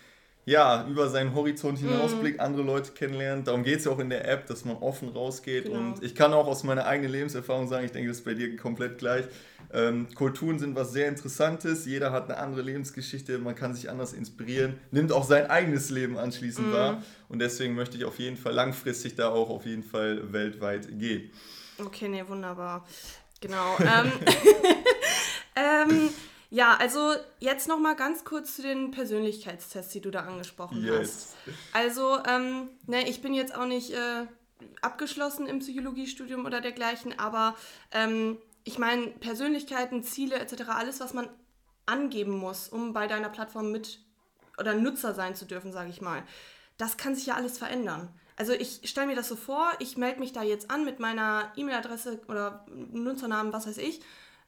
ja, 0.46 0.88
über 0.88 1.08
seinen 1.10 1.36
Horizont 1.36 1.78
hinausblickt, 1.78 2.38
mhm. 2.38 2.44
andere 2.46 2.64
Leute 2.64 2.92
kennenlernt. 2.92 3.48
Darum 3.48 3.64
geht 3.64 3.80
es 3.80 3.86
ja 3.86 3.92
auch 3.92 4.00
in 4.00 4.10
der 4.10 4.28
App, 4.28 4.48
dass 4.48 4.66
man 4.66 4.78
offen 4.78 5.10
rausgeht. 5.10 5.66
Genau. 5.66 5.78
Und 5.78 6.04
ich 6.04 6.16
kann 6.16 6.34
auch 6.34 6.48
aus 6.48 6.64
meiner 6.64 6.86
eigenen 6.86 7.12
Lebenserfahrung 7.12 7.68
sagen, 7.68 7.86
ich 7.86 7.92
denke, 7.92 8.10
das 8.10 8.18
ist 8.18 8.26
bei 8.26 8.34
dir 8.34 8.56
komplett 8.58 8.98
gleich. 8.98 9.26
Ähm, 9.72 10.08
Kulturen 10.16 10.58
sind 10.58 10.76
was 10.76 10.92
sehr 10.92 11.08
Interessantes. 11.08 11.86
Jeder 11.86 12.12
hat 12.12 12.30
eine 12.30 12.40
andere 12.40 12.64
Lebensgeschichte. 12.64 13.38
Man 13.38 13.56
kann 13.56 13.76
sich 13.76 13.90
anders 13.90 14.14
inspirieren, 14.14 14.80
nimmt 14.90 15.12
auch 15.12 15.24
sein 15.24 15.46
eigenes 15.50 15.92
Leben 15.92 16.18
anschließend 16.18 16.68
mhm. 16.68 16.74
wahr. 16.74 17.04
Und 17.30 17.40
deswegen 17.40 17.76
möchte 17.76 17.98
ich 17.98 18.06
auf 18.06 18.18
jeden 18.18 18.38
Fall 18.38 18.54
langfristig 18.54 19.16
da 19.16 19.30
auch 19.30 19.50
auf 19.50 19.66
jeden 19.66 19.84
Fall 19.84 20.34
weltweit 20.34 20.88
gehen. 21.00 21.32
Okay, 21.78 22.08
nee, 22.08 22.24
wunderbar. 22.28 22.86
Genau. 23.40 23.78
ähm, 23.80 24.12
ähm, 25.56 26.10
ja, 26.52 26.76
also 26.76 27.16
jetzt 27.40 27.70
noch 27.70 27.80
mal 27.80 27.96
ganz 27.96 28.26
kurz 28.26 28.58
zu 28.58 28.62
den 28.62 28.92
Persönlichkeitstests, 28.92 29.94
die 29.94 30.02
du 30.02 30.12
da 30.12 30.26
angesprochen 30.26 30.84
yes. 30.84 31.36
hast. 31.46 31.56
Also, 31.74 32.20
ähm, 32.28 32.70
ne, 32.88 33.08
ich 33.08 33.22
bin 33.22 33.34
jetzt 33.34 33.56
auch 33.56 33.66
nicht 33.66 33.92
äh, 33.92 34.28
abgeschlossen 34.82 35.48
im 35.48 35.60
Psychologiestudium 35.60 36.46
oder 36.46 36.60
dergleichen, 36.60 37.18
aber 37.18 37.56
ähm, 37.92 38.38
ich 38.66 38.78
meine, 38.78 39.08
Persönlichkeiten, 39.08 40.04
Ziele 40.04 40.40
etc., 40.40 40.64
alles, 40.68 41.00
was 41.00 41.14
man 41.14 41.30
angeben 41.86 42.38
muss, 42.38 42.68
um 42.68 42.92
bei 42.92 43.08
deiner 43.08 43.30
Plattform 43.30 43.72
mit 43.72 44.00
oder 44.58 44.74
Nutzer 44.74 45.14
sein 45.14 45.36
zu 45.36 45.46
dürfen, 45.46 45.72
sage 45.72 45.90
ich 45.90 46.02
mal, 46.02 46.22
das 46.78 46.98
kann 46.98 47.16
sich 47.16 47.28
ja 47.28 47.36
alles 47.36 47.58
verändern. 47.58 48.10
Also 48.36 48.52
ich 48.52 48.82
stelle 48.84 49.08
mir 49.08 49.16
das 49.16 49.30
so 49.30 49.38
vor, 49.38 49.72
ich 49.80 49.96
melde 49.96 50.20
mich 50.20 50.34
da 50.34 50.44
jetzt 50.44 50.70
an 50.70 50.84
mit 50.84 51.00
meiner 51.00 51.52
E-Mail-Adresse 51.56 52.20
oder 52.28 52.66
Nutzernamen, 52.70 53.54
was 53.54 53.68
weiß 53.68 53.78
ich. 53.78 54.02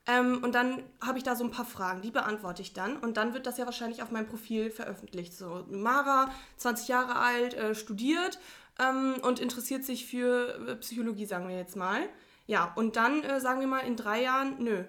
Ähm, 0.05 0.43
und 0.43 0.53
dann 0.53 0.83
habe 1.01 1.17
ich 1.17 1.23
da 1.23 1.35
so 1.35 1.43
ein 1.43 1.51
paar 1.51 1.65
Fragen, 1.65 2.01
die 2.01 2.11
beantworte 2.11 2.61
ich 2.61 2.73
dann. 2.73 2.97
Und 2.97 3.17
dann 3.17 3.33
wird 3.33 3.45
das 3.45 3.57
ja 3.57 3.65
wahrscheinlich 3.65 4.03
auf 4.03 4.11
meinem 4.11 4.27
Profil 4.27 4.69
veröffentlicht. 4.69 5.33
So, 5.33 5.65
Mara, 5.69 6.29
20 6.57 6.87
Jahre 6.89 7.15
alt, 7.15 7.53
äh, 7.53 7.73
studiert 7.73 8.39
ähm, 8.79 9.15
und 9.21 9.39
interessiert 9.39 9.85
sich 9.85 10.05
für 10.05 10.67
äh, 10.67 10.75
Psychologie, 10.75 11.25
sagen 11.25 11.47
wir 11.47 11.55
jetzt 11.55 11.75
mal. 11.75 12.01
Ja, 12.47 12.73
und 12.75 12.97
dann 12.97 13.23
äh, 13.23 13.39
sagen 13.39 13.61
wir 13.61 13.67
mal 13.67 13.79
in 13.79 13.95
drei 13.95 14.21
Jahren, 14.23 14.61
nö, 14.61 14.83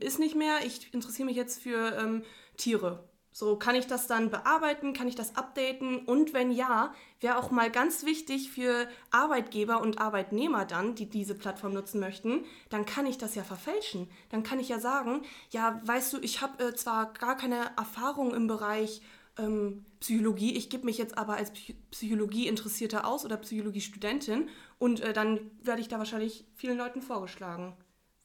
ist 0.00 0.18
nicht 0.18 0.34
mehr, 0.34 0.64
ich 0.64 0.92
interessiere 0.94 1.26
mich 1.26 1.36
jetzt 1.36 1.62
für 1.62 1.96
ähm, 1.98 2.22
Tiere. 2.56 3.04
So, 3.38 3.56
kann 3.56 3.74
ich 3.74 3.86
das 3.86 4.06
dann 4.06 4.30
bearbeiten? 4.30 4.94
Kann 4.94 5.08
ich 5.08 5.14
das 5.14 5.36
updaten? 5.36 5.98
Und 6.06 6.32
wenn 6.32 6.50
ja, 6.50 6.94
wäre 7.20 7.36
auch 7.36 7.50
mal 7.50 7.70
ganz 7.70 8.06
wichtig 8.06 8.50
für 8.50 8.88
Arbeitgeber 9.10 9.82
und 9.82 10.00
Arbeitnehmer 10.00 10.64
dann, 10.64 10.94
die 10.94 11.04
diese 11.04 11.34
Plattform 11.34 11.74
nutzen 11.74 12.00
möchten, 12.00 12.46
dann 12.70 12.86
kann 12.86 13.04
ich 13.04 13.18
das 13.18 13.34
ja 13.34 13.44
verfälschen. 13.44 14.08
Dann 14.30 14.42
kann 14.42 14.58
ich 14.58 14.70
ja 14.70 14.80
sagen, 14.80 15.20
ja, 15.50 15.82
weißt 15.84 16.14
du, 16.14 16.18
ich 16.22 16.40
habe 16.40 16.64
äh, 16.64 16.74
zwar 16.74 17.12
gar 17.12 17.36
keine 17.36 17.72
Erfahrung 17.76 18.34
im 18.34 18.46
Bereich 18.46 19.02
ähm, 19.36 19.84
Psychologie, 20.00 20.56
ich 20.56 20.70
gebe 20.70 20.86
mich 20.86 20.96
jetzt 20.96 21.18
aber 21.18 21.34
als 21.34 21.52
Psychologie-Interessierter 21.90 23.06
aus 23.06 23.26
oder 23.26 23.36
Psychologiestudentin 23.36 24.48
und 24.78 25.00
äh, 25.00 25.12
dann 25.12 25.40
werde 25.60 25.82
ich 25.82 25.88
da 25.88 25.98
wahrscheinlich 25.98 26.46
vielen 26.54 26.78
Leuten 26.78 27.02
vorgeschlagen. 27.02 27.76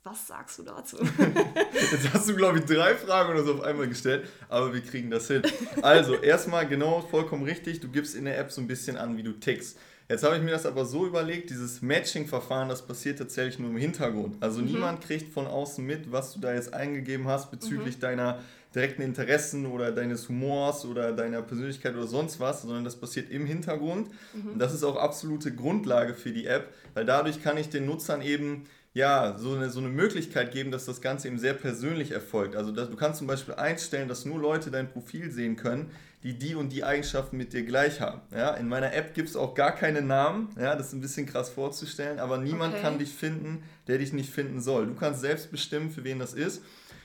Was 0.04 0.28
sagst 0.28 0.58
du 0.58 0.64
dazu? 0.64 0.98
Jetzt 1.92 2.12
hast 2.12 2.28
du, 2.28 2.36
glaube 2.36 2.58
ich, 2.58 2.66
drei 2.66 2.96
Fragen 2.96 3.30
oder 3.30 3.44
so 3.44 3.54
auf 3.54 3.62
einmal 3.62 3.88
gestellt, 3.88 4.28
aber 4.50 4.74
wir 4.74 4.82
kriegen 4.82 5.12
das 5.12 5.28
hin. 5.28 5.44
Also, 5.84 6.16
erstmal 6.16 6.68
genau, 6.68 7.02
vollkommen 7.02 7.44
richtig, 7.44 7.82
du 7.82 7.88
gibst 7.88 8.16
in 8.16 8.26
der 8.26 8.40
App 8.40 8.52
so 8.52 8.62
ein 8.62 8.68
bisschen 8.68 8.98
an, 8.98 9.16
wie 9.16 9.22
du 9.22 9.34
tickst. 9.34 9.78
Jetzt 10.10 10.24
habe 10.24 10.36
ich 10.36 10.42
mir 10.42 10.52
das 10.52 10.66
aber 10.66 10.86
so 10.86 11.06
überlegt, 11.06 11.52
dieses 11.52 11.84
Matching-Verfahren, 11.84 12.68
das 12.68 12.82
passiert 12.82 13.20
tatsächlich 13.20 13.60
nur 13.60 13.70
im 13.70 13.78
Hintergrund. 13.78 14.38
Also 14.42 14.60
mhm. 14.60 14.66
niemand 14.66 15.02
kriegt 15.02 15.32
von 15.32 15.46
außen 15.46 15.86
mit, 15.86 16.12
was 16.12 16.34
du 16.34 16.40
da 16.40 16.54
jetzt 16.54 16.74
eingegeben 16.74 17.28
hast 17.28 17.52
bezüglich 17.52 17.98
mhm. 17.98 18.02
deiner 18.02 18.40
direkten 18.74 19.04
Interessen 19.04 19.66
oder 19.66 19.92
deines 19.92 20.28
Humors 20.28 20.86
oder 20.86 21.14
deiner 21.14 21.42
Persönlichkeit 21.42 21.94
oder 21.94 22.08
sonst 22.08 22.40
was, 22.40 22.64
sondern 22.64 22.84
das 22.84 22.96
passiert 22.96 23.30
im 23.30 23.46
Hintergrund. 23.46 24.10
Mhm. 24.34 24.54
Und 24.54 24.60
das 24.60 24.74
ist 24.74 24.84
auch 24.84 24.96
absolute 24.96 25.54
Grundlage 25.54 26.14
für 26.14 26.32
die 26.32 26.48
App, 26.48 26.74
weil 26.94 27.06
dadurch 27.06 27.44
kann 27.44 27.58
ich 27.58 27.70
den 27.70 27.86
Nutzern 27.86 28.22
eben 28.22 28.66
ja, 28.94 29.38
so 29.38 29.56
eine, 29.56 29.70
so 29.70 29.80
eine 29.80 29.90
Möglichkeit 29.90 30.52
geben, 30.52 30.72
dass 30.72 30.86
das 30.86 31.02
Ganze 31.02 31.28
eben 31.28 31.40
sehr 31.40 31.54
persönlich 31.54 32.12
erfolgt. 32.12 32.56
Also 32.56 32.72
dass, 32.72 32.90
du 32.90 32.98
kannst 32.98 33.20
zum 33.20 33.28
Beispiel 33.28 33.54
einstellen, 33.54 34.10
dass 34.10 34.26
nur 34.26 34.40
Leute 34.40 34.70
dein 34.70 34.90
Profil 34.90 35.32
sehen 35.32 35.56
können, 35.56 35.92
die 36.24 36.38
die 36.38 36.56
und 36.56 36.70
die 36.70 36.84
Eigenschaften 36.84 37.38
mit 37.38 37.54
dir 37.54 37.64
gleich 37.64 38.02
haben. 38.02 38.22
Ja, 38.32 38.54
in 38.54 38.68
meiner 38.68 38.94
App 38.94 39.14
gibt 39.14 39.30
es 39.30 39.36
auch 39.36 39.56
gar 39.56 39.74
keine 39.74 40.02
Namen, 40.02 40.50
ja, 40.60 40.76
das 40.76 40.88
ist 40.88 40.94
ein 40.94 41.02
bisschen 41.02 41.26
krass 41.26 41.50
vorzustellen, 41.50 42.20
aber 42.20 42.38
niemand 42.38 42.74
okay. 42.74 42.84
kann 42.84 43.00
dich 43.00 43.12
finden, 43.12 43.64
der 43.88 43.98
dich 43.98 44.14
nicht 44.14 44.32
finden 44.32 44.62
soll. 44.62 44.88
Du 44.88 44.94
kannst 44.94 45.22
selbst 45.22 45.52
bestimmen, 45.52 45.90
für 45.90 46.04
wen 46.04 46.20
das 46.20 46.34
ist. 46.34 46.62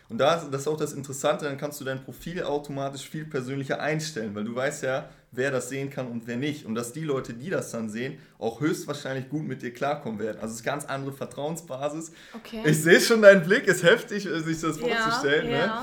Und 0.09 0.19
da 0.19 0.37
ist, 0.37 0.51
das 0.51 0.63
ist 0.63 0.69
auch 0.69 0.77
das 0.77 0.93
Interessante, 0.93 1.45
dann 1.45 1.59
kannst 1.59 1.81
du 1.81 1.85
dein 1.85 2.03
Profil 2.03 2.43
automatisch 2.43 3.09
viel 3.09 3.25
persönlicher 3.25 3.81
einstellen, 3.81 4.35
weil 4.35 4.45
du 4.45 4.55
weißt 4.55 4.85
ja, 4.85 5.09
wer 5.33 5.51
das 5.51 5.69
sehen 5.69 5.91
kann 5.91 6.07
und 6.07 6.27
wer 6.27 6.37
nicht. 6.37 6.65
Und 6.65 6.75
dass 6.75 6.93
die 6.93 7.05
Leute, 7.05 7.35
die 7.35 7.51
das 7.51 7.71
dann 7.71 7.91
sehen, 7.91 8.19
auch 8.39 8.61
höchstwahrscheinlich 8.61 9.29
gut 9.29 9.45
mit 9.45 9.63
dir 9.63 9.73
klarkommen 9.73 10.19
werden. 10.19 10.39
Also 10.41 10.55
es 10.55 10.61
ist 10.61 10.67
eine 10.67 10.77
ganz 10.77 10.85
andere 10.87 11.13
Vertrauensbasis. 11.13 12.13
Okay. 12.35 12.63
Ich 12.65 12.83
sehe 12.83 13.01
schon 13.01 13.23
deinen 13.23 13.45
Blick, 13.45 13.67
ist 13.67 13.83
heftig, 13.83 14.23
sich 14.25 14.61
das 14.61 14.79
vorzustellen. 14.79 15.51
Ja, 15.51 15.67
ne? 15.67 15.83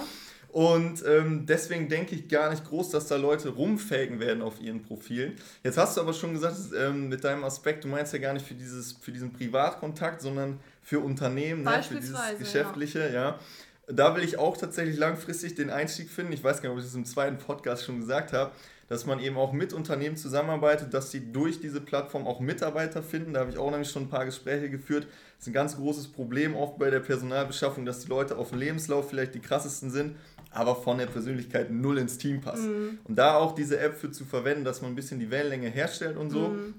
Und 0.53 1.03
ähm, 1.07 1.47
deswegen 1.47 1.89
denke 1.89 2.13
ich 2.13 2.27
gar 2.27 2.51
nicht 2.51 2.63
groß, 2.63 2.91
dass 2.91 3.07
da 3.07 3.15
Leute 3.15 3.49
rumfaken 3.49 4.19
werden 4.19 4.43
auf 4.43 4.61
ihren 4.61 4.83
Profilen. 4.83 5.33
Jetzt 5.63 5.79
hast 5.79 5.97
du 5.97 6.01
aber 6.01 6.13
schon 6.13 6.33
gesagt, 6.33 6.55
ähm, 6.79 7.09
mit 7.09 7.23
deinem 7.23 7.43
Aspekt, 7.43 7.83
du 7.83 7.87
meinst 7.87 8.13
ja 8.13 8.19
gar 8.19 8.33
nicht 8.33 8.45
für, 8.45 8.53
dieses, 8.53 8.91
für 8.91 9.11
diesen 9.11 9.33
Privatkontakt, 9.33 10.21
sondern 10.21 10.59
für 10.83 10.99
Unternehmen, 10.99 11.63
ne, 11.63 11.81
für 11.81 11.95
dieses 11.95 12.19
Geschäftliche, 12.37 12.99
ja. 13.07 13.13
ja. 13.13 13.39
Da 13.87 14.15
will 14.15 14.23
ich 14.23 14.37
auch 14.37 14.55
tatsächlich 14.55 14.97
langfristig 14.97 15.55
den 15.55 15.69
Einstieg 15.69 16.09
finden. 16.09 16.33
Ich 16.33 16.43
weiß 16.43 16.61
gar 16.61 16.69
nicht, 16.69 16.77
ob 16.77 16.79
ich 16.79 16.85
das 16.85 16.95
im 16.95 17.05
zweiten 17.05 17.37
Podcast 17.37 17.85
schon 17.85 17.99
gesagt 17.99 18.33
habe 18.33 18.51
dass 18.93 19.05
man 19.05 19.19
eben 19.19 19.37
auch 19.37 19.53
mit 19.53 19.73
Unternehmen 19.73 20.17
zusammenarbeitet, 20.17 20.93
dass 20.93 21.11
sie 21.11 21.31
durch 21.31 21.59
diese 21.59 21.81
Plattform 21.81 22.27
auch 22.27 22.39
Mitarbeiter 22.39 23.01
finden. 23.01 23.33
Da 23.33 23.39
habe 23.41 23.51
ich 23.51 23.57
auch 23.57 23.71
nämlich 23.71 23.89
schon 23.89 24.03
ein 24.03 24.09
paar 24.09 24.25
Gespräche 24.25 24.69
geführt. 24.69 25.07
Das 25.37 25.41
ist 25.41 25.47
ein 25.47 25.53
ganz 25.53 25.77
großes 25.77 26.09
Problem 26.09 26.55
oft 26.55 26.77
bei 26.77 26.89
der 26.89 26.99
Personalbeschaffung, 26.99 27.85
dass 27.85 28.01
die 28.01 28.09
Leute 28.09 28.37
auf 28.37 28.49
dem 28.49 28.59
Lebenslauf 28.59 29.09
vielleicht 29.09 29.35
die 29.35 29.39
krassesten 29.39 29.89
sind, 29.89 30.15
aber 30.51 30.75
von 30.75 30.97
der 30.97 31.07
Persönlichkeit 31.07 31.71
null 31.71 31.97
ins 31.97 32.17
Team 32.17 32.41
passen. 32.41 32.71
Mhm. 32.71 32.97
Und 33.05 33.15
da 33.15 33.35
auch 33.35 33.55
diese 33.55 33.79
App 33.79 33.95
für 33.95 34.11
zu 34.11 34.25
verwenden, 34.25 34.63
dass 34.65 34.81
man 34.81 34.91
ein 34.91 34.95
bisschen 34.95 35.19
die 35.19 35.31
Wellenlänge 35.31 35.69
herstellt 35.69 36.17
und 36.17 36.29
so. 36.29 36.49
Mhm. 36.49 36.75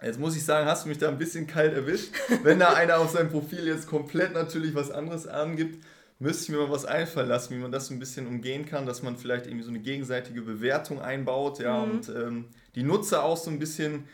Jetzt 0.00 0.20
muss 0.20 0.36
ich 0.36 0.44
sagen, 0.44 0.68
hast 0.68 0.84
du 0.84 0.90
mich 0.90 0.98
da 0.98 1.08
ein 1.08 1.18
bisschen 1.18 1.48
kalt 1.48 1.74
erwischt. 1.74 2.12
Wenn 2.44 2.60
da 2.60 2.74
einer 2.74 2.98
auf 2.98 3.10
seinem 3.10 3.30
Profil 3.30 3.66
jetzt 3.66 3.88
komplett 3.88 4.32
natürlich 4.32 4.76
was 4.76 4.92
anderes 4.92 5.26
angibt, 5.26 5.84
müsste 6.18 6.44
ich 6.44 6.48
mir 6.50 6.58
mal 6.58 6.70
was 6.70 6.84
einfallen 6.84 7.28
lassen, 7.28 7.54
wie 7.54 7.60
man 7.60 7.70
das 7.70 7.90
ein 7.90 7.98
bisschen 7.98 8.26
umgehen 8.26 8.66
kann, 8.66 8.86
dass 8.86 9.02
man 9.02 9.16
vielleicht 9.16 9.46
irgendwie 9.46 9.64
so 9.64 9.70
eine 9.70 9.80
gegenseitige 9.80 10.42
Bewertung 10.42 11.00
einbaut, 11.00 11.60
ja, 11.60 11.84
mhm. 11.84 11.90
und 11.90 12.08
ähm, 12.08 12.44
die 12.74 12.82
Nutzer 12.82 13.22
auch 13.22 13.36
so 13.36 13.50
ein 13.50 13.58
bisschen 13.58 14.04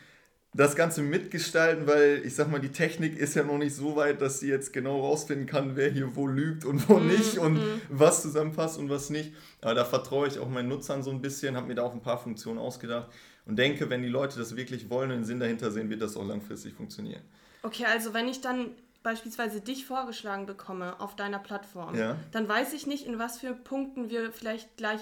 das 0.55 0.77
Ganze 0.77 1.01
mitgestalten, 1.01 1.85
weil 1.85 2.21
ich 2.23 2.33
sag 2.33 2.49
mal, 2.49 2.61
die 2.61 2.71
Technik 2.71 3.17
ist 3.17 3.35
ja 3.35 3.43
noch 3.43 3.57
nicht 3.57 3.75
so 3.75 3.97
weit, 3.97 4.21
dass 4.21 4.39
sie 4.39 4.47
jetzt 4.47 4.71
genau 4.71 5.01
rausfinden 5.01 5.47
kann, 5.47 5.75
wer 5.75 5.89
hier 5.89 6.15
wo 6.15 6.27
lügt 6.27 6.63
und 6.63 6.87
wo 6.87 6.95
mhm. 6.95 7.07
nicht 7.07 7.37
und 7.37 7.55
mhm. 7.55 7.81
was 7.89 8.21
zusammenpasst 8.21 8.77
und 8.77 8.89
was 8.89 9.09
nicht. 9.09 9.33
Aber 9.61 9.73
da 9.73 9.83
vertraue 9.83 10.27
ich 10.27 10.39
auch 10.39 10.47
meinen 10.47 10.69
Nutzern 10.69 11.03
so 11.03 11.11
ein 11.11 11.21
bisschen, 11.21 11.57
habe 11.57 11.67
mir 11.67 11.75
da 11.75 11.83
auch 11.83 11.93
ein 11.93 12.01
paar 12.01 12.17
Funktionen 12.17 12.57
ausgedacht 12.57 13.09
und 13.45 13.57
denke, 13.57 13.89
wenn 13.89 14.01
die 14.01 14.07
Leute 14.07 14.39
das 14.39 14.55
wirklich 14.55 14.89
wollen 14.89 15.11
und 15.11 15.17
den 15.17 15.25
Sinn 15.25 15.41
dahinter 15.41 15.71
sehen, 15.71 15.89
wird 15.89 16.01
das 16.01 16.15
auch 16.15 16.25
langfristig 16.25 16.73
funktionieren. 16.73 17.21
Okay, 17.63 17.85
also 17.85 18.13
wenn 18.13 18.29
ich 18.29 18.39
dann 18.39 18.69
beispielsweise 19.05 19.61
dich 19.61 19.85
vorgeschlagen 19.85 20.47
bekomme 20.47 20.99
auf 20.99 21.15
deiner 21.15 21.37
Plattform, 21.37 21.95
ja. 21.95 22.17
dann 22.31 22.49
weiß 22.49 22.73
ich 22.73 22.87
nicht, 22.87 23.05
in 23.05 23.19
was 23.19 23.37
für 23.37 23.53
Punkten 23.53 24.09
wir 24.09 24.31
vielleicht 24.31 24.75
gleich 24.77 25.01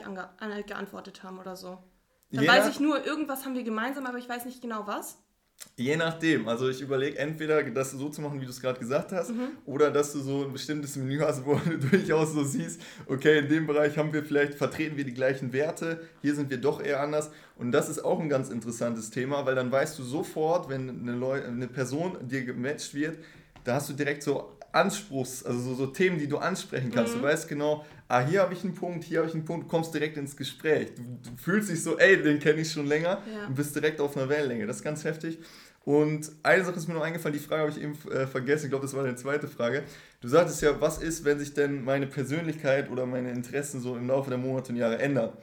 geantwortet 0.67 1.23
haben 1.23 1.39
oder 1.39 1.55
so. 1.55 1.79
Dann 2.29 2.43
Je 2.43 2.49
weiß 2.49 2.67
ich 2.67 2.79
nur, 2.81 3.05
irgendwas 3.05 3.45
haben 3.45 3.55
wir 3.55 3.63
gemeinsam, 3.63 4.05
aber 4.05 4.17
ich 4.17 4.27
weiß 4.27 4.45
nicht 4.45 4.61
genau 4.61 4.87
was. 4.87 5.19
Je 5.77 5.95
nachdem. 5.95 6.47
Also 6.49 6.67
ich 6.67 6.81
überlege 6.81 7.17
entweder, 7.17 7.63
das 7.63 7.91
so 7.91 8.09
zu 8.09 8.21
machen, 8.21 8.41
wie 8.41 8.45
du 8.45 8.51
es 8.51 8.59
gerade 8.59 8.79
gesagt 8.79 9.13
hast, 9.13 9.31
mhm. 9.31 9.51
oder 9.65 9.89
dass 9.89 10.11
du 10.11 10.19
so 10.19 10.43
ein 10.43 10.51
bestimmtes 10.51 10.97
Menü 10.97 11.19
hast, 11.19 11.45
wo 11.45 11.55
du 11.55 11.77
durchaus 11.89 12.33
so 12.33 12.43
siehst, 12.43 12.81
okay, 13.05 13.39
in 13.39 13.47
dem 13.47 13.67
Bereich 13.67 13.97
haben 13.97 14.11
wir 14.11 14.25
vielleicht, 14.25 14.55
vertreten 14.55 14.97
wir 14.97 15.05
die 15.05 15.13
gleichen 15.13 15.53
Werte, 15.53 16.01
hier 16.21 16.35
sind 16.35 16.49
wir 16.49 16.57
doch 16.57 16.83
eher 16.83 17.01
anders. 17.01 17.31
Und 17.55 17.71
das 17.71 17.87
ist 17.87 18.03
auch 18.03 18.19
ein 18.19 18.29
ganz 18.29 18.49
interessantes 18.49 19.11
Thema, 19.11 19.45
weil 19.45 19.55
dann 19.55 19.71
weißt 19.71 19.97
du 19.97 20.03
sofort, 20.03 20.67
wenn 20.67 20.89
eine, 20.89 21.13
Leu 21.13 21.41
eine 21.41 21.67
Person 21.67 22.17
dir 22.27 22.43
gematcht 22.43 22.93
wird, 22.93 23.17
da 23.63 23.75
hast 23.75 23.89
du 23.89 23.93
direkt 23.93 24.23
so 24.23 24.57
Anspruchs, 24.71 25.43
also 25.43 25.59
so, 25.59 25.75
so 25.75 25.87
Themen, 25.87 26.17
die 26.17 26.27
du 26.27 26.37
ansprechen 26.37 26.91
kannst. 26.91 27.15
Mhm. 27.15 27.19
Du 27.19 27.25
weißt 27.25 27.47
genau, 27.47 27.85
ah, 28.07 28.25
hier 28.25 28.41
habe 28.41 28.53
ich 28.53 28.63
einen 28.63 28.73
Punkt, 28.73 29.03
hier 29.03 29.19
habe 29.19 29.27
ich 29.27 29.35
einen 29.35 29.45
Punkt, 29.45 29.65
du 29.65 29.69
kommst 29.69 29.93
direkt 29.93 30.17
ins 30.17 30.35
Gespräch. 30.35 30.95
Du, 30.95 31.01
du 31.01 31.37
fühlst 31.37 31.69
dich 31.69 31.81
so, 31.83 31.97
ey, 31.97 32.21
den 32.21 32.39
kenne 32.39 32.61
ich 32.61 32.71
schon 32.71 32.87
länger 32.87 33.21
ja. 33.31 33.47
und 33.47 33.55
bist 33.55 33.75
direkt 33.75 34.01
auf 34.01 34.17
einer 34.17 34.27
Wellenlänge. 34.29 34.65
Das 34.65 34.77
ist 34.77 34.83
ganz 34.83 35.03
heftig. 35.03 35.37
Und 35.85 36.31
eine 36.43 36.63
Sache 36.63 36.77
ist 36.77 36.87
mir 36.87 36.93
noch 36.93 37.03
eingefallen, 37.03 37.37
die 37.37 37.43
Frage 37.43 37.63
habe 37.63 37.71
ich 37.71 37.81
eben 37.81 37.97
äh, 38.09 38.25
vergessen, 38.25 38.65
ich 38.65 38.69
glaube, 38.69 38.85
das 38.85 38.95
war 38.95 39.03
deine 39.03 39.17
zweite 39.17 39.47
Frage. 39.47 39.83
Du 40.21 40.29
sagtest 40.29 40.61
ja, 40.61 40.79
was 40.79 40.97
ist, 40.99 41.25
wenn 41.25 41.39
sich 41.39 41.53
denn 41.53 41.83
meine 41.83 42.07
Persönlichkeit 42.07 42.89
oder 42.89 43.05
meine 43.05 43.31
Interessen 43.31 43.81
so 43.81 43.97
im 43.97 44.07
Laufe 44.07 44.29
der 44.29 44.39
Monate 44.39 44.71
und 44.71 44.77
Jahre 44.77 44.99
ändern? 44.99 45.33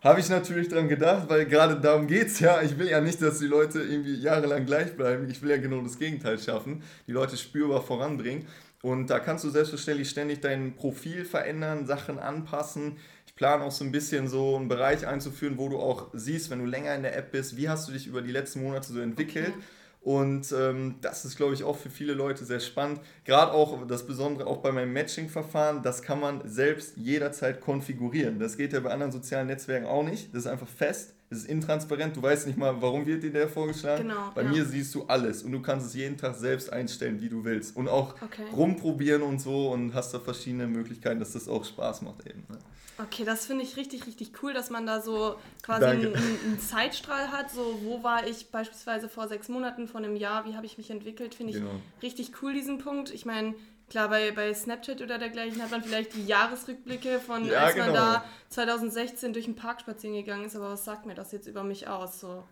Habe 0.00 0.20
ich 0.20 0.28
natürlich 0.28 0.68
dran 0.68 0.88
gedacht, 0.88 1.28
weil 1.28 1.46
gerade 1.46 1.80
darum 1.80 2.06
geht 2.06 2.28
es 2.28 2.38
ja. 2.38 2.62
Ich 2.62 2.78
will 2.78 2.88
ja 2.88 3.00
nicht, 3.00 3.20
dass 3.20 3.40
die 3.40 3.46
Leute 3.46 3.80
irgendwie 3.80 4.14
jahrelang 4.14 4.64
gleich 4.64 4.96
bleiben. 4.96 5.28
Ich 5.28 5.42
will 5.42 5.50
ja 5.50 5.56
genau 5.56 5.80
das 5.80 5.98
Gegenteil 5.98 6.38
schaffen, 6.38 6.82
die 7.08 7.12
Leute 7.12 7.36
spürbar 7.36 7.82
voranbringen. 7.82 8.46
Und 8.80 9.10
da 9.10 9.18
kannst 9.18 9.42
du 9.42 9.50
selbstverständlich 9.50 10.08
ständig 10.08 10.40
dein 10.40 10.76
Profil 10.76 11.24
verändern, 11.24 11.86
Sachen 11.86 12.20
anpassen. 12.20 12.96
Ich 13.26 13.34
plane 13.34 13.64
auch 13.64 13.72
so 13.72 13.84
ein 13.84 13.90
bisschen 13.90 14.28
so 14.28 14.54
einen 14.54 14.68
Bereich 14.68 15.04
einzuführen, 15.04 15.58
wo 15.58 15.68
du 15.68 15.80
auch 15.80 16.10
siehst, 16.12 16.50
wenn 16.50 16.60
du 16.60 16.66
länger 16.66 16.94
in 16.94 17.02
der 17.02 17.16
App 17.16 17.32
bist, 17.32 17.56
wie 17.56 17.68
hast 17.68 17.88
du 17.88 17.92
dich 17.92 18.06
über 18.06 18.22
die 18.22 18.30
letzten 18.30 18.62
Monate 18.62 18.92
so 18.92 19.00
entwickelt. 19.00 19.48
Okay 19.48 19.64
und 20.08 20.52
ähm, 20.52 20.94
das 21.02 21.26
ist, 21.26 21.36
glaube 21.36 21.52
ich, 21.52 21.64
auch 21.64 21.76
für 21.76 21.90
viele 21.90 22.14
Leute 22.14 22.46
sehr 22.46 22.60
spannend. 22.60 23.02
Gerade 23.26 23.52
auch 23.52 23.86
das 23.86 24.06
Besondere 24.06 24.46
auch 24.46 24.62
bei 24.62 24.72
meinem 24.72 24.94
Matching-Verfahren, 24.94 25.82
das 25.82 26.00
kann 26.00 26.18
man 26.18 26.48
selbst 26.48 26.96
jederzeit 26.96 27.60
konfigurieren. 27.60 28.38
Das 28.38 28.56
geht 28.56 28.72
ja 28.72 28.80
bei 28.80 28.90
anderen 28.90 29.12
sozialen 29.12 29.48
Netzwerken 29.48 29.86
auch 29.86 30.02
nicht. 30.02 30.32
Das 30.32 30.44
ist 30.44 30.50
einfach 30.50 30.66
fest. 30.66 31.12
Das 31.30 31.40
ist 31.40 31.48
intransparent, 31.48 32.16
du 32.16 32.22
weißt 32.22 32.46
nicht 32.46 32.56
mal, 32.56 32.80
warum 32.80 33.04
wird 33.04 33.22
dir 33.22 33.30
der 33.30 33.48
vorgeschlagen. 33.48 34.08
Genau, 34.08 34.30
Bei 34.34 34.42
ja. 34.42 34.48
mir 34.48 34.64
siehst 34.64 34.94
du 34.94 35.04
alles 35.04 35.42
und 35.42 35.52
du 35.52 35.60
kannst 35.60 35.88
es 35.88 35.94
jeden 35.94 36.16
Tag 36.16 36.34
selbst 36.34 36.72
einstellen, 36.72 37.20
wie 37.20 37.28
du 37.28 37.44
willst. 37.44 37.76
Und 37.76 37.86
auch 37.88 38.14
okay. 38.22 38.44
rumprobieren 38.50 39.22
und 39.22 39.38
so 39.38 39.70
und 39.70 39.92
hast 39.92 40.14
da 40.14 40.20
verschiedene 40.20 40.66
Möglichkeiten, 40.66 41.20
dass 41.20 41.32
das 41.32 41.46
auch 41.46 41.64
Spaß 41.64 42.00
macht 42.02 42.26
eben. 42.26 42.44
Ne? 42.48 42.58
Okay, 43.00 43.24
das 43.24 43.46
finde 43.46 43.62
ich 43.62 43.76
richtig, 43.76 44.06
richtig 44.06 44.42
cool, 44.42 44.54
dass 44.54 44.70
man 44.70 44.84
da 44.84 45.00
so 45.00 45.36
quasi 45.62 45.84
einen, 45.84 46.16
einen, 46.16 46.58
Zeitstrahl 46.60 47.30
hat. 47.30 47.50
So, 47.50 47.78
wo 47.82 48.02
war 48.02 48.26
ich 48.26 48.50
beispielsweise 48.50 49.08
vor 49.08 49.28
sechs 49.28 49.48
Monaten, 49.48 49.86
vor 49.86 50.00
einem 50.00 50.16
Jahr, 50.16 50.46
wie 50.46 50.56
habe 50.56 50.66
ich 50.66 50.78
mich 50.78 50.90
entwickelt, 50.90 51.34
finde 51.34 51.52
ich 51.52 51.58
genau. 51.58 51.80
richtig 52.02 52.42
cool, 52.42 52.54
diesen 52.54 52.78
Punkt. 52.78 53.10
Ich 53.10 53.24
meine, 53.24 53.54
klar, 53.88 54.08
bei, 54.08 54.32
bei 54.32 54.52
Snapchat 54.52 55.00
oder 55.00 55.18
dergleichen 55.18 55.62
hat 55.62 55.70
man 55.70 55.82
vielleicht 55.82 56.14
die 56.14 56.26
Jahresrückblicke 56.26 57.20
von, 57.20 57.46
ja, 57.46 57.60
als 57.60 57.74
genau. 57.74 57.86
man 57.86 57.94
da 57.94 58.24
2016 58.50 59.32
durch 59.32 59.46
den 59.46 59.56
Park 59.56 59.80
spazieren 59.80 60.16
gegangen 60.16 60.44
ist, 60.44 60.56
aber 60.56 60.70
was 60.70 60.84
sagt 60.84 61.06
mir 61.06 61.14
das 61.14 61.32
jetzt 61.32 61.46
über 61.46 61.64
mich 61.64 61.88
aus? 61.88 62.20
So, 62.20 62.44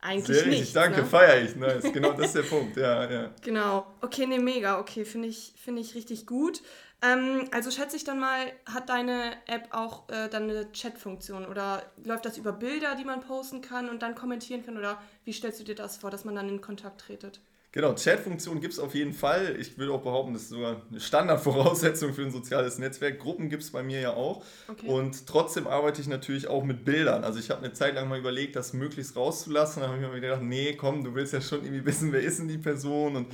eigentlich 0.00 0.36
Sehr 0.36 0.46
richtig, 0.46 0.72
danke, 0.72 1.00
ne? 1.00 1.06
feiere 1.06 1.42
ich. 1.42 1.56
Nice. 1.56 1.92
Genau, 1.92 2.12
das 2.12 2.26
ist 2.26 2.36
der 2.36 2.42
Punkt, 2.42 2.76
ja, 2.76 3.10
ja. 3.10 3.30
Genau, 3.42 3.86
okay, 4.02 4.26
ne, 4.26 4.38
mega, 4.38 4.78
okay, 4.78 5.04
finde 5.04 5.28
ich, 5.28 5.54
find 5.56 5.78
ich 5.78 5.94
richtig 5.94 6.26
gut. 6.26 6.60
Ähm, 7.00 7.48
also 7.52 7.70
schätze 7.70 7.96
ich 7.96 8.04
dann 8.04 8.18
mal, 8.18 8.52
hat 8.66 8.88
deine 8.88 9.32
App 9.46 9.68
auch 9.70 10.08
äh, 10.08 10.28
dann 10.28 10.44
eine 10.44 10.70
Chat-Funktion 10.72 11.46
oder 11.46 11.82
läuft 12.04 12.24
das 12.24 12.38
über 12.38 12.52
Bilder, 12.52 12.94
die 12.96 13.04
man 13.04 13.20
posten 13.20 13.60
kann 13.62 13.88
und 13.88 14.02
dann 14.02 14.14
kommentieren 14.14 14.64
kann 14.64 14.78
oder 14.78 15.00
wie 15.24 15.32
stellst 15.32 15.60
du 15.60 15.64
dir 15.64 15.74
das 15.74 15.96
vor, 15.96 16.10
dass 16.10 16.24
man 16.24 16.34
dann 16.34 16.48
in 16.48 16.60
Kontakt 16.60 17.00
tretet? 17.00 17.40
Genau, 17.74 17.92
Chat-Funktion 17.92 18.60
gibt 18.60 18.74
es 18.74 18.78
auf 18.78 18.94
jeden 18.94 19.12
Fall. 19.12 19.56
Ich 19.58 19.76
will 19.78 19.90
auch 19.90 20.02
behaupten, 20.02 20.32
das 20.32 20.42
ist 20.42 20.50
sogar 20.50 20.82
eine 20.88 21.00
Standardvoraussetzung 21.00 22.14
für 22.14 22.22
ein 22.22 22.30
soziales 22.30 22.78
Netzwerk. 22.78 23.18
Gruppen 23.18 23.48
gibt 23.48 23.64
es 23.64 23.72
bei 23.72 23.82
mir 23.82 23.98
ja 23.98 24.14
auch. 24.14 24.44
Okay. 24.68 24.86
Und 24.86 25.26
trotzdem 25.26 25.66
arbeite 25.66 26.00
ich 26.00 26.06
natürlich 26.06 26.46
auch 26.46 26.62
mit 26.62 26.84
Bildern. 26.84 27.24
Also 27.24 27.40
ich 27.40 27.50
habe 27.50 27.64
eine 27.64 27.72
Zeit 27.72 27.96
lang 27.96 28.08
mal 28.08 28.16
überlegt, 28.16 28.54
das 28.54 28.74
möglichst 28.74 29.16
rauszulassen. 29.16 29.82
Dann 29.82 29.90
habe 29.90 30.00
ich 30.00 30.08
mir 30.08 30.20
gedacht, 30.20 30.42
nee, 30.42 30.74
komm, 30.74 31.02
du 31.02 31.16
willst 31.16 31.32
ja 31.32 31.40
schon 31.40 31.64
irgendwie 31.64 31.84
wissen, 31.84 32.12
wer 32.12 32.20
ist 32.20 32.38
denn 32.38 32.46
die 32.46 32.58
Person 32.58 33.16
und 33.16 33.26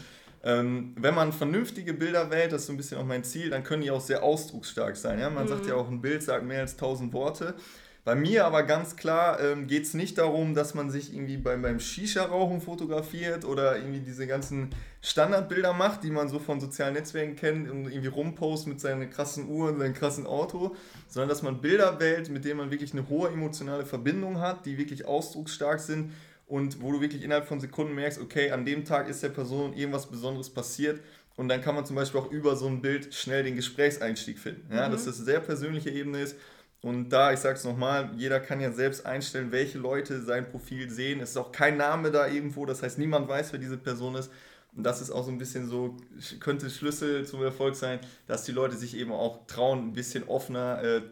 ähm, 0.42 0.94
wenn 0.96 1.14
man 1.14 1.34
vernünftige 1.34 1.92
Bilder 1.92 2.30
wählt, 2.30 2.52
das 2.52 2.62
ist 2.62 2.68
so 2.68 2.72
ein 2.72 2.78
bisschen 2.78 2.96
auch 2.96 3.04
mein 3.04 3.24
Ziel, 3.24 3.50
dann 3.50 3.62
können 3.62 3.82
die 3.82 3.90
auch 3.90 4.00
sehr 4.00 4.22
ausdrucksstark 4.22 4.96
sein. 4.96 5.18
Ja? 5.20 5.28
Man 5.28 5.44
mhm. 5.44 5.48
sagt 5.48 5.66
ja 5.66 5.74
auch, 5.74 5.88
ein 5.88 6.00
Bild 6.00 6.22
sagt 6.22 6.46
mehr 6.46 6.60
als 6.60 6.78
tausend 6.78 7.12
Worte. 7.12 7.56
Bei 8.04 8.14
mir 8.14 8.46
aber 8.46 8.62
ganz 8.62 8.96
klar 8.96 9.40
ähm, 9.40 9.66
geht 9.66 9.84
es 9.84 9.94
nicht 9.94 10.16
darum, 10.16 10.54
dass 10.54 10.74
man 10.74 10.90
sich 10.90 11.12
irgendwie 11.12 11.36
beim, 11.36 11.60
beim 11.60 11.80
Shisha-Rauchen 11.80 12.60
fotografiert 12.60 13.44
oder 13.44 13.76
irgendwie 13.76 14.00
diese 14.00 14.26
ganzen 14.26 14.70
Standardbilder 15.02 15.74
macht, 15.74 16.02
die 16.02 16.10
man 16.10 16.28
so 16.28 16.38
von 16.38 16.60
sozialen 16.60 16.94
Netzwerken 16.94 17.36
kennt 17.36 17.70
und 17.70 17.86
irgendwie 17.86 18.08
rumpost 18.08 18.66
mit 18.66 18.80
seiner 18.80 19.06
krassen 19.06 19.48
Uhr 19.48 19.68
und 19.68 19.78
seinem 19.78 19.94
krassen 19.94 20.26
Auto, 20.26 20.74
sondern 21.08 21.28
dass 21.28 21.42
man 21.42 21.60
Bilder 21.60 22.00
wählt, 22.00 22.30
mit 22.30 22.44
denen 22.44 22.56
man 22.56 22.70
wirklich 22.70 22.92
eine 22.92 23.08
hohe 23.08 23.28
emotionale 23.28 23.84
Verbindung 23.84 24.40
hat, 24.40 24.64
die 24.64 24.78
wirklich 24.78 25.04
ausdrucksstark 25.04 25.80
sind 25.80 26.12
und 26.46 26.82
wo 26.82 26.92
du 26.92 27.00
wirklich 27.00 27.22
innerhalb 27.22 27.46
von 27.46 27.60
Sekunden 27.60 27.94
merkst, 27.94 28.20
okay, 28.20 28.50
an 28.50 28.64
dem 28.64 28.84
Tag 28.84 29.08
ist 29.08 29.22
der 29.22 29.28
Person 29.28 29.74
irgendwas 29.74 30.06
Besonderes 30.06 30.48
passiert 30.48 31.00
und 31.36 31.48
dann 31.48 31.62
kann 31.62 31.74
man 31.74 31.86
zum 31.86 31.96
Beispiel 31.96 32.20
auch 32.20 32.30
über 32.30 32.56
so 32.56 32.66
ein 32.66 32.82
Bild 32.82 33.14
schnell 33.14 33.42
den 33.42 33.56
Gesprächseinstieg 33.56 34.38
finden. 34.38 34.74
Ja, 34.74 34.88
mhm. 34.88 34.92
Dass 34.92 35.04
das 35.04 35.16
eine 35.16 35.24
sehr 35.24 35.40
persönliche 35.40 35.90
Ebene 35.90 36.20
ist. 36.20 36.36
Und 36.82 37.10
da, 37.10 37.32
ich 37.32 37.40
sage 37.40 37.56
es 37.56 37.64
nochmal, 37.64 38.10
jeder 38.16 38.40
kann 38.40 38.60
ja 38.60 38.72
selbst 38.72 39.04
einstellen, 39.04 39.52
welche 39.52 39.78
Leute 39.78 40.22
sein 40.22 40.50
Profil 40.50 40.90
sehen. 40.90 41.20
Es 41.20 41.30
ist 41.30 41.36
auch 41.36 41.52
kein 41.52 41.76
Name 41.76 42.10
da 42.10 42.26
irgendwo, 42.26 42.64
das 42.64 42.82
heißt, 42.82 42.98
niemand 42.98 43.28
weiß, 43.28 43.52
wer 43.52 43.58
diese 43.58 43.76
Person 43.76 44.14
ist. 44.14 44.30
Und 44.74 44.84
das 44.84 45.00
ist 45.00 45.10
auch 45.10 45.24
so 45.24 45.30
ein 45.30 45.38
bisschen 45.38 45.68
so, 45.68 45.96
könnte 46.38 46.70
Schlüssel 46.70 47.26
zum 47.26 47.42
Erfolg 47.42 47.74
sein, 47.74 47.98
dass 48.26 48.44
die 48.44 48.52
Leute 48.52 48.76
sich 48.76 48.96
eben 48.96 49.12
auch 49.12 49.46
trauen, 49.46 49.88
ein 49.88 49.92
bisschen 49.92 50.24
offener 50.24 50.82
äh, 50.82 51.02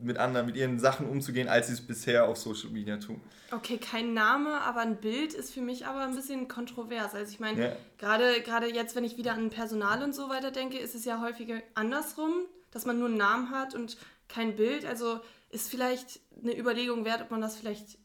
mit 0.00 0.16
anderen, 0.18 0.46
mit 0.46 0.56
ihren 0.56 0.78
Sachen 0.78 1.08
umzugehen, 1.08 1.48
als 1.48 1.66
sie 1.66 1.72
es 1.72 1.80
bisher 1.80 2.28
auf 2.28 2.36
Social 2.36 2.70
Media 2.70 2.96
tun. 2.98 3.20
Okay, 3.50 3.78
kein 3.78 4.14
Name, 4.14 4.60
aber 4.60 4.80
ein 4.80 4.96
Bild 4.96 5.34
ist 5.34 5.52
für 5.52 5.60
mich 5.60 5.86
aber 5.86 6.04
ein 6.04 6.14
bisschen 6.14 6.48
kontrovers. 6.48 7.14
Also 7.14 7.32
ich 7.32 7.40
meine, 7.40 7.60
ja. 7.60 7.76
gerade, 7.98 8.40
gerade 8.42 8.72
jetzt, 8.72 8.94
wenn 8.94 9.04
ich 9.04 9.16
wieder 9.16 9.32
an 9.32 9.50
Personal 9.50 10.02
und 10.02 10.14
so 10.14 10.28
weiter 10.28 10.52
denke, 10.52 10.78
ist 10.78 10.94
es 10.94 11.04
ja 11.04 11.20
häufiger 11.20 11.60
andersrum, 11.74 12.32
dass 12.70 12.86
man 12.86 12.98
nur 12.98 13.08
einen 13.08 13.16
Namen 13.16 13.50
hat 13.50 13.74
und 13.74 13.96
kein 14.28 14.56
Bild. 14.56 14.84
Also 14.84 15.20
ist 15.50 15.70
vielleicht 15.70 16.20
eine 16.42 16.56
Überlegung 16.56 17.04
wert, 17.04 17.22
ob 17.22 17.30
man 17.30 17.40
das 17.40 17.56
vielleicht 17.56 17.98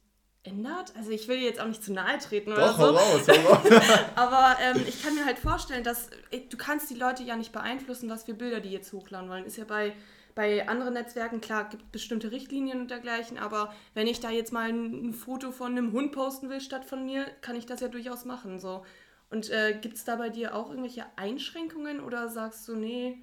ändert. 0.44 0.94
Also 0.98 1.12
ich 1.12 1.28
will 1.28 1.38
jetzt 1.38 1.60
auch 1.60 1.68
nicht 1.68 1.84
zu 1.84 1.94
nahe 1.94 2.18
treten 2.20 2.52
Doch, 2.52 2.58
oder 2.58 2.74
so. 2.74 2.84
Raus, 2.86 3.28
aber 4.16 4.58
ähm, 4.62 4.84
ich 4.88 5.02
kann 5.02 5.16
mir 5.16 5.26
halt 5.26 5.40
vorstellen, 5.40 5.84
dass 5.84 6.10
du 6.32 6.58
kannst 6.58 6.90
die 6.90 6.96
Leute 6.96 7.24
ja 7.24 7.36
nicht 7.36 7.52
beeinflussen, 7.52 8.10
was 8.10 8.26
für 8.26 8.34
Bilder 8.34 8.60
die 8.60 8.72
jetzt 8.72 8.92
hochladen 8.92 9.30
wollen. 9.30 9.46
Ist 9.46 9.58
ja 9.58 9.66
bei 9.66 9.94
bei 10.36 10.68
anderen 10.68 10.94
Netzwerken, 10.94 11.42
klar, 11.42 11.70
gibt 11.70 11.84
es 11.84 11.90
bestimmte 11.92 12.32
Richtlinien 12.32 12.82
und 12.82 12.92
dergleichen, 12.92 13.38
aber 13.38 13.74
wenn 13.94 14.08
ich 14.08 14.20
da 14.20 14.32
jetzt 14.32 14.52
mal 14.52 14.70
ein, 14.70 15.10
ein, 15.10 15.14
Foto 15.14 15.52
von 15.52 15.74
einem 15.74 15.92
Hund 15.92 16.12
posten 16.12 16.50
will 16.50 16.62
statt 16.62 16.86
von 16.86 17.06
mir, 17.06 17.26
kann 17.42 17.56
ich 17.56 17.66
das 17.66 17.82
ja 17.82 17.88
durchaus 17.88 18.26
machen. 18.26 18.60
So. 18.60 18.84
Und 19.30 19.50
äh, 19.52 19.78
gibt 19.80 19.96
es 19.96 20.06
da 20.06 20.16
bei 20.16 20.30
dir 20.30 20.56
auch 20.56 20.70
irgendwelche 20.70 21.06
Einschränkungen 21.18 22.00
oder 22.00 22.30
sagst 22.30 22.68
du, 22.68 22.76
nee, 22.76 23.22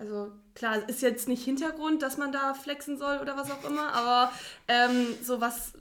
also 0.00 0.32
klar, 0.54 0.88
ist 0.88 1.02
jetzt 1.02 1.28
nicht 1.28 1.44
Hintergrund, 1.44 2.00
dass 2.02 2.16
man 2.16 2.32
da 2.32 2.54
flexen 2.54 2.98
soll 2.98 3.18
oder 3.18 3.36
was 3.36 3.50
auch 3.50 3.68
immer, 3.68 3.92
aber 3.92 4.32
ähm, 4.66 5.06
sowas 5.22 5.74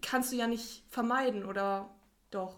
kannst 0.00 0.32
du 0.32 0.36
ja 0.36 0.46
nicht 0.46 0.82
vermeiden 0.88 1.44
oder 1.44 1.90
doch? 2.30 2.56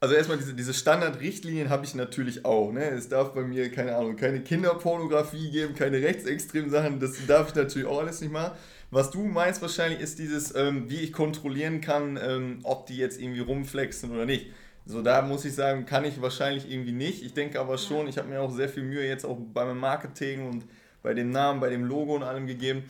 Also 0.00 0.16
erstmal 0.16 0.36
diese, 0.36 0.54
diese 0.54 0.74
Standardrichtlinien 0.74 1.70
habe 1.70 1.84
ich 1.84 1.94
natürlich 1.94 2.44
auch. 2.44 2.72
Ne? 2.72 2.90
Es 2.90 3.08
darf 3.08 3.34
bei 3.34 3.42
mir, 3.42 3.70
keine 3.70 3.94
Ahnung, 3.94 4.16
keine 4.16 4.42
Kinderpornografie 4.42 5.52
geben, 5.52 5.76
keine 5.76 6.02
rechtsextremen 6.02 6.70
Sachen, 6.70 6.98
das 6.98 7.24
darf 7.28 7.50
ich 7.50 7.54
natürlich 7.54 7.86
auch 7.86 8.00
alles 8.00 8.20
nicht 8.20 8.32
machen. 8.32 8.50
Was 8.90 9.12
du 9.12 9.22
meinst 9.22 9.62
wahrscheinlich 9.62 10.00
ist 10.00 10.18
dieses, 10.18 10.56
ähm, 10.56 10.90
wie 10.90 11.02
ich 11.02 11.12
kontrollieren 11.12 11.80
kann, 11.80 12.18
ähm, 12.20 12.58
ob 12.64 12.86
die 12.86 12.96
jetzt 12.96 13.20
irgendwie 13.20 13.42
rumflexen 13.42 14.10
oder 14.10 14.26
nicht. 14.26 14.50
So, 14.84 15.00
da 15.00 15.22
muss 15.22 15.44
ich 15.44 15.54
sagen, 15.54 15.86
kann 15.86 16.04
ich 16.04 16.20
wahrscheinlich 16.20 16.70
irgendwie 16.70 16.92
nicht. 16.92 17.22
Ich 17.22 17.34
denke 17.34 17.60
aber 17.60 17.78
schon, 17.78 18.08
ich 18.08 18.18
habe 18.18 18.28
mir 18.28 18.40
auch 18.40 18.50
sehr 18.50 18.68
viel 18.68 18.82
Mühe 18.82 19.06
jetzt 19.06 19.24
auch 19.24 19.38
beim 19.54 19.78
Marketing 19.78 20.48
und 20.48 20.64
bei 21.02 21.14
dem 21.14 21.30
Namen, 21.30 21.60
bei 21.60 21.70
dem 21.70 21.84
Logo 21.84 22.14
und 22.16 22.22
allem 22.22 22.46
gegeben 22.46 22.84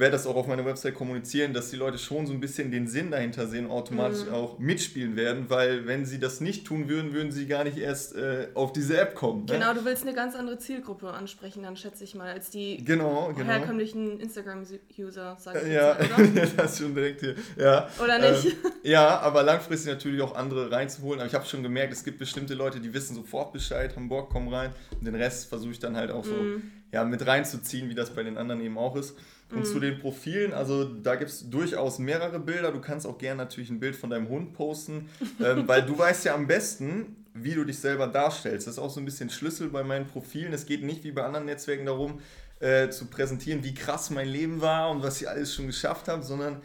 werde 0.00 0.12
das 0.12 0.26
auch 0.26 0.36
auf 0.36 0.46
meiner 0.46 0.64
Website 0.64 0.94
kommunizieren, 0.94 1.52
dass 1.52 1.70
die 1.70 1.76
Leute 1.76 1.98
schon 1.98 2.26
so 2.26 2.32
ein 2.32 2.40
bisschen 2.40 2.70
den 2.70 2.86
Sinn 2.86 3.10
dahinter 3.10 3.46
sehen 3.46 3.66
und 3.66 3.72
automatisch 3.72 4.26
mhm. 4.26 4.34
auch 4.34 4.58
mitspielen 4.58 5.16
werden, 5.16 5.46
weil 5.48 5.86
wenn 5.86 6.04
sie 6.04 6.18
das 6.18 6.40
nicht 6.40 6.66
tun 6.66 6.88
würden, 6.88 7.12
würden 7.12 7.32
sie 7.32 7.46
gar 7.46 7.64
nicht 7.64 7.78
erst 7.78 8.14
äh, 8.16 8.48
auf 8.54 8.72
diese 8.72 8.98
App 8.98 9.14
kommen. 9.14 9.44
Ne? 9.46 9.54
Genau, 9.54 9.74
du 9.74 9.84
willst 9.84 10.02
eine 10.02 10.14
ganz 10.14 10.34
andere 10.34 10.58
Zielgruppe 10.58 11.10
ansprechen, 11.10 11.62
dann 11.62 11.76
schätze 11.76 12.04
ich 12.04 12.14
mal, 12.14 12.30
als 12.30 12.50
die 12.50 12.82
genau, 12.84 13.32
genau. 13.36 13.50
herkömmlichen 13.50 14.20
Instagram-User, 14.20 15.36
sag 15.38 15.62
ich 15.62 15.72
ja, 15.72 15.98
jetzt 15.98 16.18
oder? 16.18 16.46
das 16.56 16.72
ist 16.72 16.78
schon 16.78 16.94
direkt 16.94 17.20
hier. 17.20 17.34
Ja. 17.56 17.88
Oder 18.02 18.18
nicht? 18.18 18.46
Ähm, 18.46 18.72
ja, 18.82 19.18
aber 19.20 19.42
langfristig 19.42 19.92
natürlich 19.92 20.20
auch 20.22 20.34
andere 20.34 20.70
reinzuholen. 20.70 21.20
Aber 21.20 21.28
ich 21.28 21.34
habe 21.34 21.46
schon 21.46 21.62
gemerkt, 21.62 21.92
es 21.92 22.04
gibt 22.04 22.18
bestimmte 22.18 22.54
Leute, 22.54 22.80
die 22.80 22.92
wissen 22.92 23.14
sofort 23.14 23.52
Bescheid, 23.52 23.94
haben 23.96 24.08
Bock, 24.08 24.30
kommen 24.30 24.52
rein. 24.52 24.72
Und 24.98 25.06
den 25.06 25.14
Rest 25.14 25.48
versuche 25.48 25.72
ich 25.72 25.78
dann 25.78 25.96
halt 25.96 26.10
auch 26.10 26.24
so 26.24 26.34
mhm. 26.34 26.70
ja, 26.92 27.04
mit 27.04 27.26
reinzuziehen, 27.26 27.88
wie 27.88 27.94
das 27.94 28.10
bei 28.10 28.22
den 28.22 28.36
anderen 28.36 28.60
eben 28.60 28.78
auch 28.78 28.96
ist. 28.96 29.16
Und 29.50 29.60
mhm. 29.60 29.64
zu 29.64 29.78
den 29.78 29.98
Profilen, 30.00 30.52
also 30.52 30.84
da 30.84 31.14
gibt 31.14 31.30
es 31.30 31.48
durchaus 31.48 32.00
mehrere 32.00 32.40
Bilder. 32.40 32.72
Du 32.72 32.80
kannst 32.80 33.06
auch 33.06 33.16
gerne 33.16 33.38
natürlich 33.44 33.70
ein 33.70 33.78
Bild 33.78 33.94
von 33.94 34.10
deinem 34.10 34.28
Hund 34.28 34.54
posten, 34.54 35.08
ähm, 35.40 35.68
weil 35.68 35.82
du 35.82 35.96
weißt 35.96 36.24
ja 36.24 36.34
am 36.34 36.48
besten, 36.48 37.24
wie 37.32 37.54
du 37.54 37.64
dich 37.64 37.78
selber 37.78 38.08
darstellst. 38.08 38.66
Das 38.66 38.74
ist 38.74 38.78
auch 38.80 38.90
so 38.90 39.00
ein 39.00 39.04
bisschen 39.04 39.30
Schlüssel 39.30 39.68
bei 39.68 39.84
meinen 39.84 40.06
Profilen. 40.06 40.52
Es 40.52 40.66
geht 40.66 40.82
nicht 40.82 41.04
wie 41.04 41.12
bei 41.12 41.22
anderen 41.22 41.46
Netzwerken 41.46 41.86
darum, 41.86 42.20
äh, 42.58 42.88
zu 42.88 43.06
präsentieren, 43.06 43.62
wie 43.62 43.74
krass 43.74 44.10
mein 44.10 44.28
Leben 44.28 44.60
war 44.60 44.90
und 44.90 45.02
was 45.02 45.20
ich 45.20 45.28
alles 45.28 45.54
schon 45.54 45.66
geschafft 45.66 46.08
habe, 46.08 46.22
sondern 46.22 46.62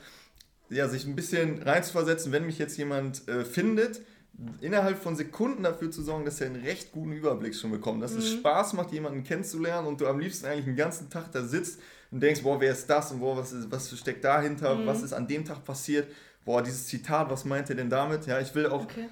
ja, 0.70 0.88
sich 0.88 1.06
ein 1.06 1.16
bisschen 1.16 1.62
reinzuversetzen, 1.62 2.32
wenn 2.32 2.46
mich 2.46 2.58
jetzt 2.58 2.78
jemand 2.78 3.28
äh, 3.28 3.44
findet, 3.44 4.02
innerhalb 4.62 4.98
von 4.98 5.16
Sekunden 5.16 5.64
dafür 5.64 5.92
zu 5.92 6.02
sorgen, 6.02 6.26
dass 6.26 6.40
er 6.40 6.48
einen 6.48 6.64
recht 6.64 6.94
guten 6.94 7.12
Überblick 7.12 7.54
schon 7.54 7.72
bekommt. 7.72 8.02
Dass 8.02 8.14
mhm. 8.14 8.20
es 8.20 8.32
Spaß 8.32 8.74
macht, 8.74 8.92
jemanden 8.92 9.24
kennenzulernen 9.24 9.88
und 9.88 10.02
du 10.02 10.08
am 10.08 10.20
liebsten 10.20 10.48
eigentlich 10.48 10.66
den 10.66 10.78
ganzen 10.78 11.10
Tag 11.10 11.32
da 11.34 11.44
sitzt 11.44 11.80
und 12.12 12.22
denkst, 12.22 12.44
boah, 12.44 12.60
wer 12.60 12.72
ist 12.72 12.88
das 12.88 13.12
und 13.12 13.20
boah, 13.20 13.38
was, 13.38 13.54
ist, 13.54 13.72
was 13.72 13.98
steckt 13.98 14.24
dahinter, 14.24 14.76
mhm. 14.76 14.86
was 14.86 15.02
ist 15.02 15.14
an 15.14 15.28
dem 15.28 15.46
Tag 15.46 15.64
passiert, 15.64 16.12
boah, 16.46 16.62
dieses 16.62 16.88
Zitat, 16.88 17.30
was 17.30 17.46
meint 17.46 17.70
er 17.70 17.76
denn 17.76 17.90
damit? 17.90 18.26
Ja, 18.28 18.40
ich 18.40 18.54
will 18.54 18.68
auch 18.68 18.84
okay. 18.84 19.08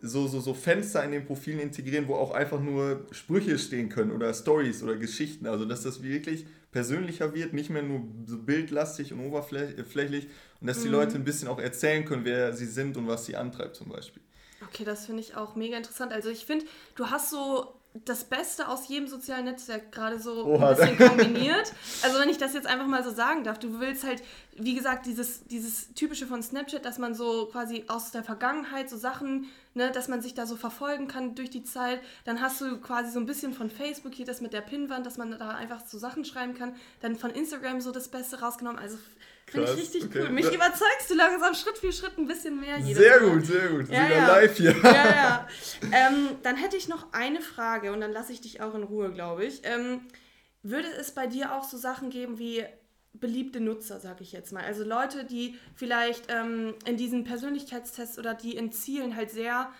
so, 0.00 0.26
so, 0.28 0.40
so 0.40 0.54
Fenster 0.54 1.04
in 1.04 1.12
den 1.12 1.24
Profilen 1.26 1.58
integrieren, 1.58 2.06
wo 2.06 2.14
auch 2.14 2.30
einfach 2.30 2.60
nur 2.60 3.06
Sprüche 3.10 3.58
stehen 3.58 3.88
können 3.88 4.12
oder 4.12 4.32
Stories 4.32 4.82
oder 4.82 4.96
Geschichten, 4.96 5.46
also 5.46 5.64
dass 5.64 5.82
das 5.82 6.02
wirklich 6.02 6.46
persönlicher 6.70 7.34
wird, 7.34 7.52
nicht 7.52 7.70
mehr 7.70 7.82
nur 7.82 8.02
so 8.26 8.38
bildlastig 8.38 9.12
und 9.12 9.20
oberflächlich 9.20 10.28
und 10.60 10.66
dass 10.66 10.80
die 10.80 10.88
mhm. 10.88 10.94
Leute 10.94 11.14
ein 11.16 11.24
bisschen 11.24 11.48
auch 11.48 11.58
erzählen 11.58 12.04
können, 12.04 12.24
wer 12.24 12.52
sie 12.52 12.66
sind 12.66 12.96
und 12.96 13.06
was 13.06 13.26
sie 13.26 13.36
antreibt 13.36 13.76
zum 13.76 13.88
Beispiel. 13.88 14.22
Okay, 14.68 14.84
das 14.84 15.06
finde 15.06 15.20
ich 15.20 15.36
auch 15.36 15.56
mega 15.56 15.76
interessant. 15.76 16.12
Also 16.12 16.30
ich 16.30 16.46
finde, 16.46 16.64
du 16.94 17.06
hast 17.06 17.30
so 17.30 17.74
das 18.04 18.24
Beste 18.24 18.68
aus 18.68 18.88
jedem 18.88 19.06
sozialen 19.06 19.44
Netzwerk 19.44 19.92
gerade 19.92 20.18
so 20.18 20.44
Oha. 20.44 20.70
ein 20.70 20.76
bisschen 20.76 20.98
kombiniert. 20.98 21.72
Also 22.02 22.18
wenn 22.18 22.28
ich 22.28 22.38
das 22.38 22.52
jetzt 22.52 22.66
einfach 22.66 22.88
mal 22.88 23.04
so 23.04 23.10
sagen 23.10 23.44
darf, 23.44 23.58
du 23.60 23.78
willst 23.78 24.02
halt, 24.02 24.20
wie 24.56 24.74
gesagt, 24.74 25.06
dieses, 25.06 25.44
dieses 25.44 25.94
typische 25.94 26.26
von 26.26 26.42
Snapchat, 26.42 26.84
dass 26.84 26.98
man 26.98 27.14
so 27.14 27.46
quasi 27.46 27.84
aus 27.86 28.10
der 28.10 28.24
Vergangenheit 28.24 28.90
so 28.90 28.96
Sachen, 28.96 29.46
ne, 29.74 29.92
dass 29.92 30.08
man 30.08 30.22
sich 30.22 30.34
da 30.34 30.44
so 30.44 30.56
verfolgen 30.56 31.06
kann 31.06 31.36
durch 31.36 31.50
die 31.50 31.62
Zeit. 31.62 32.00
Dann 32.24 32.40
hast 32.40 32.60
du 32.60 32.80
quasi 32.80 33.12
so 33.12 33.20
ein 33.20 33.26
bisschen 33.26 33.54
von 33.54 33.70
Facebook 33.70 34.12
hier 34.12 34.26
das 34.26 34.40
mit 34.40 34.52
der 34.52 34.60
Pinnwand, 34.60 35.06
dass 35.06 35.16
man 35.16 35.30
da 35.30 35.50
einfach 35.50 35.86
so 35.86 35.96
Sachen 35.96 36.24
schreiben 36.24 36.54
kann. 36.54 36.74
Dann 37.00 37.14
von 37.14 37.30
Instagram 37.30 37.80
so 37.80 37.92
das 37.92 38.08
Beste 38.08 38.40
rausgenommen. 38.40 38.80
Also 38.80 38.98
Finde 39.46 39.70
ich 39.72 39.78
richtig 39.78 40.04
okay. 40.04 40.22
cool. 40.22 40.30
Mich 40.30 40.46
überzeugst 40.46 41.10
du 41.10 41.14
langsam 41.14 41.54
Schritt 41.54 41.78
für 41.78 41.92
Schritt 41.92 42.18
ein 42.18 42.26
bisschen 42.26 42.60
mehr. 42.60 42.82
Sehr 42.82 43.20
Mal. 43.20 43.30
gut, 43.30 43.46
sehr 43.46 43.68
gut. 43.68 43.88
Ja, 43.88 44.02
Sogar 44.02 44.10
ja. 44.10 44.26
live 44.28 44.56
hier. 44.56 44.76
Ja, 44.82 44.92
ja. 44.92 45.48
Ähm, 45.92 46.36
dann 46.42 46.56
hätte 46.56 46.76
ich 46.76 46.88
noch 46.88 47.12
eine 47.12 47.40
Frage 47.40 47.92
und 47.92 48.00
dann 48.00 48.12
lasse 48.12 48.32
ich 48.32 48.40
dich 48.40 48.60
auch 48.60 48.74
in 48.74 48.82
Ruhe, 48.82 49.12
glaube 49.12 49.44
ich. 49.44 49.60
Ähm, 49.64 50.00
würde 50.62 50.88
es 50.98 51.12
bei 51.12 51.26
dir 51.26 51.54
auch 51.54 51.64
so 51.64 51.76
Sachen 51.76 52.10
geben 52.10 52.38
wie 52.38 52.64
beliebte 53.12 53.60
Nutzer, 53.60 54.00
sage 54.00 54.22
ich 54.22 54.32
jetzt 54.32 54.52
mal? 54.52 54.64
Also 54.64 54.82
Leute, 54.82 55.24
die 55.24 55.56
vielleicht 55.76 56.24
ähm, 56.28 56.74
in 56.84 56.96
diesen 56.96 57.24
Persönlichkeitstests 57.24 58.18
oder 58.18 58.34
die 58.34 58.56
in 58.56 58.72
Zielen 58.72 59.14
halt 59.14 59.30
sehr 59.30 59.70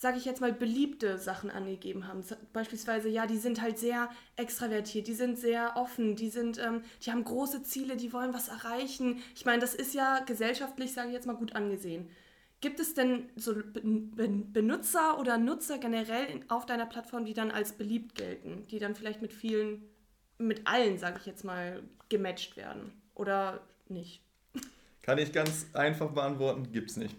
sage 0.00 0.16
ich 0.16 0.24
jetzt 0.24 0.40
mal, 0.40 0.50
beliebte 0.50 1.18
Sachen 1.18 1.50
angegeben 1.50 2.08
haben. 2.08 2.24
Beispielsweise, 2.54 3.10
ja, 3.10 3.26
die 3.26 3.36
sind 3.36 3.60
halt 3.60 3.78
sehr 3.78 4.08
extravertiert, 4.36 5.06
die 5.06 5.14
sind 5.14 5.38
sehr 5.38 5.76
offen, 5.76 6.16
die 6.16 6.30
sind, 6.30 6.58
ähm, 6.58 6.82
die 7.04 7.10
haben 7.12 7.22
große 7.22 7.64
Ziele, 7.64 7.98
die 7.98 8.10
wollen 8.14 8.32
was 8.32 8.48
erreichen. 8.48 9.22
Ich 9.34 9.44
meine, 9.44 9.60
das 9.60 9.74
ist 9.74 9.92
ja 9.92 10.20
gesellschaftlich, 10.20 10.94
sage 10.94 11.08
ich 11.08 11.14
jetzt 11.14 11.26
mal, 11.26 11.36
gut 11.36 11.54
angesehen. 11.54 12.08
Gibt 12.62 12.80
es 12.80 12.94
denn 12.94 13.28
so 13.36 13.54
Benutzer 13.74 15.20
oder 15.20 15.36
Nutzer 15.36 15.76
generell 15.76 16.26
auf 16.48 16.64
deiner 16.64 16.86
Plattform, 16.86 17.26
die 17.26 17.34
dann 17.34 17.50
als 17.50 17.72
beliebt 17.72 18.14
gelten, 18.14 18.66
die 18.70 18.78
dann 18.78 18.94
vielleicht 18.94 19.20
mit 19.20 19.34
vielen, 19.34 19.82
mit 20.38 20.66
allen, 20.66 20.96
sage 20.96 21.18
ich 21.20 21.26
jetzt 21.26 21.44
mal, 21.44 21.82
gematcht 22.08 22.56
werden 22.56 22.90
oder 23.14 23.60
nicht? 23.88 24.22
Kann 25.02 25.18
ich 25.18 25.30
ganz 25.30 25.66
einfach 25.74 26.10
beantworten, 26.10 26.72
gibt 26.72 26.90
es 26.90 26.96
nicht. 26.96 27.14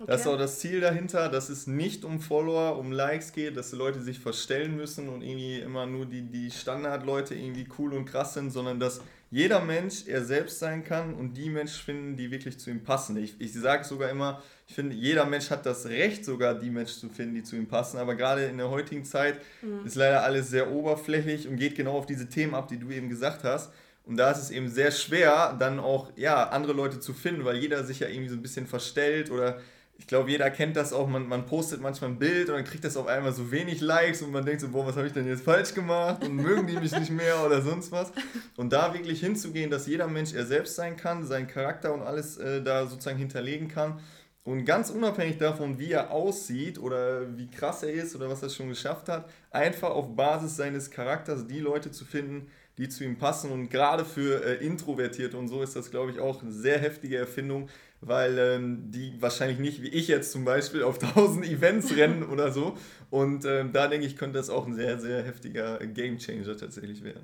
Okay. 0.00 0.10
Das 0.12 0.22
ist 0.22 0.26
auch 0.28 0.38
das 0.38 0.60
Ziel 0.60 0.80
dahinter, 0.80 1.28
dass 1.28 1.50
es 1.50 1.66
nicht 1.66 2.06
um 2.06 2.20
Follower, 2.20 2.78
um 2.78 2.90
Likes 2.90 3.34
geht, 3.34 3.58
dass 3.58 3.68
die 3.68 3.76
Leute 3.76 4.00
sich 4.00 4.18
verstellen 4.18 4.74
müssen 4.74 5.10
und 5.10 5.20
irgendwie 5.20 5.58
immer 5.58 5.84
nur 5.84 6.06
die, 6.06 6.22
die 6.22 6.50
Standardleute 6.50 7.34
irgendwie 7.34 7.68
cool 7.78 7.92
und 7.92 8.06
krass 8.06 8.32
sind, 8.32 8.50
sondern 8.50 8.80
dass 8.80 9.02
jeder 9.30 9.60
Mensch 9.60 10.06
er 10.06 10.24
selbst 10.24 10.58
sein 10.58 10.84
kann 10.84 11.12
und 11.12 11.34
die 11.34 11.50
Menschen 11.50 11.84
finden, 11.84 12.16
die 12.16 12.30
wirklich 12.30 12.58
zu 12.58 12.70
ihm 12.70 12.82
passen. 12.82 13.14
Ich, 13.18 13.38
ich 13.40 13.52
sage 13.52 13.84
sogar 13.84 14.08
immer, 14.08 14.42
ich 14.66 14.74
finde, 14.74 14.96
jeder 14.96 15.26
Mensch 15.26 15.50
hat 15.50 15.66
das 15.66 15.84
Recht, 15.84 16.24
sogar 16.24 16.54
die 16.54 16.70
Menschen 16.70 17.00
zu 17.00 17.08
finden, 17.10 17.34
die 17.34 17.42
zu 17.42 17.56
ihm 17.56 17.66
passen. 17.66 17.98
Aber 17.98 18.14
gerade 18.14 18.46
in 18.46 18.56
der 18.56 18.70
heutigen 18.70 19.04
Zeit 19.04 19.38
mhm. 19.60 19.84
ist 19.84 19.96
leider 19.96 20.22
alles 20.22 20.48
sehr 20.48 20.72
oberflächlich 20.72 21.46
und 21.46 21.56
geht 21.56 21.74
genau 21.74 21.98
auf 21.98 22.06
diese 22.06 22.30
Themen 22.30 22.54
ab, 22.54 22.68
die 22.68 22.78
du 22.78 22.90
eben 22.90 23.10
gesagt 23.10 23.44
hast. 23.44 23.70
Und 24.06 24.16
da 24.16 24.30
ist 24.30 24.38
es 24.38 24.50
eben 24.50 24.70
sehr 24.70 24.92
schwer, 24.92 25.54
dann 25.58 25.78
auch 25.78 26.10
ja, 26.16 26.48
andere 26.48 26.72
Leute 26.72 27.00
zu 27.00 27.12
finden, 27.12 27.44
weil 27.44 27.58
jeder 27.58 27.84
sich 27.84 28.00
ja 28.00 28.08
irgendwie 28.08 28.30
so 28.30 28.36
ein 28.36 28.42
bisschen 28.42 28.66
verstellt 28.66 29.30
oder 29.30 29.60
ich 30.00 30.06
glaube, 30.06 30.30
jeder 30.30 30.50
kennt 30.50 30.76
das 30.76 30.94
auch, 30.94 31.06
man, 31.06 31.28
man 31.28 31.44
postet 31.44 31.82
manchmal 31.82 32.10
ein 32.10 32.18
Bild 32.18 32.48
und 32.48 32.54
dann 32.54 32.64
kriegt 32.64 32.84
das 32.84 32.96
auf 32.96 33.06
einmal 33.06 33.32
so 33.34 33.52
wenig 33.52 33.82
Likes 33.82 34.22
und 34.22 34.32
man 34.32 34.46
denkt 34.46 34.62
so, 34.62 34.68
boah, 34.68 34.86
was 34.86 34.96
habe 34.96 35.06
ich 35.06 35.12
denn 35.12 35.26
jetzt 35.26 35.44
falsch 35.44 35.74
gemacht? 35.74 36.24
Und 36.24 36.36
mögen 36.36 36.66
die 36.66 36.78
mich 36.78 36.98
nicht 36.98 37.10
mehr 37.10 37.44
oder 37.44 37.60
sonst 37.60 37.92
was. 37.92 38.10
Und 38.56 38.72
da 38.72 38.94
wirklich 38.94 39.20
hinzugehen, 39.20 39.70
dass 39.70 39.86
jeder 39.86 40.06
Mensch 40.06 40.32
er 40.32 40.46
selbst 40.46 40.74
sein 40.74 40.96
kann, 40.96 41.26
seinen 41.26 41.48
Charakter 41.48 41.92
und 41.92 42.00
alles 42.00 42.38
äh, 42.38 42.62
da 42.62 42.86
sozusagen 42.86 43.18
hinterlegen 43.18 43.68
kann. 43.68 44.00
Und 44.42 44.64
ganz 44.64 44.88
unabhängig 44.88 45.36
davon, 45.36 45.78
wie 45.78 45.92
er 45.92 46.10
aussieht 46.10 46.78
oder 46.78 47.36
wie 47.36 47.50
krass 47.50 47.82
er 47.82 47.92
ist 47.92 48.16
oder 48.16 48.30
was 48.30 48.42
er 48.42 48.48
schon 48.48 48.70
geschafft 48.70 49.10
hat, 49.10 49.28
einfach 49.50 49.90
auf 49.90 50.16
Basis 50.16 50.56
seines 50.56 50.90
Charakters 50.90 51.46
die 51.46 51.60
Leute 51.60 51.90
zu 51.90 52.06
finden, 52.06 52.50
die 52.80 52.88
zu 52.88 53.04
ihm 53.04 53.18
passen 53.18 53.52
und 53.52 53.68
gerade 53.68 54.06
für 54.06 54.42
äh, 54.42 54.64
Introvertierte 54.64 55.36
und 55.36 55.48
so 55.48 55.62
ist 55.62 55.76
das, 55.76 55.90
glaube 55.90 56.12
ich, 56.12 56.18
auch 56.18 56.42
eine 56.42 56.50
sehr 56.50 56.78
heftige 56.78 57.18
Erfindung, 57.18 57.68
weil 58.00 58.38
ähm, 58.38 58.90
die 58.90 59.20
wahrscheinlich 59.20 59.58
nicht 59.58 59.82
wie 59.82 59.88
ich 59.88 60.08
jetzt 60.08 60.32
zum 60.32 60.46
Beispiel 60.46 60.82
auf 60.82 60.98
1000 61.02 61.46
Events 61.46 61.94
rennen 61.94 62.22
oder 62.22 62.52
so. 62.52 62.78
Und 63.10 63.44
ähm, 63.44 63.74
da 63.74 63.86
denke 63.86 64.06
ich, 64.06 64.16
könnte 64.16 64.38
das 64.38 64.48
auch 64.48 64.66
ein 64.66 64.74
sehr, 64.74 64.98
sehr 64.98 65.22
heftiger 65.22 65.76
Gamechanger 65.78 66.56
tatsächlich 66.56 67.04
werden. 67.04 67.20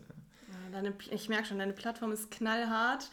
Ja, 0.52 0.70
deine, 0.72 0.92
ich 1.10 1.30
merke 1.30 1.46
schon, 1.46 1.58
deine 1.58 1.72
Plattform 1.72 2.12
ist 2.12 2.30
knallhart. 2.30 3.08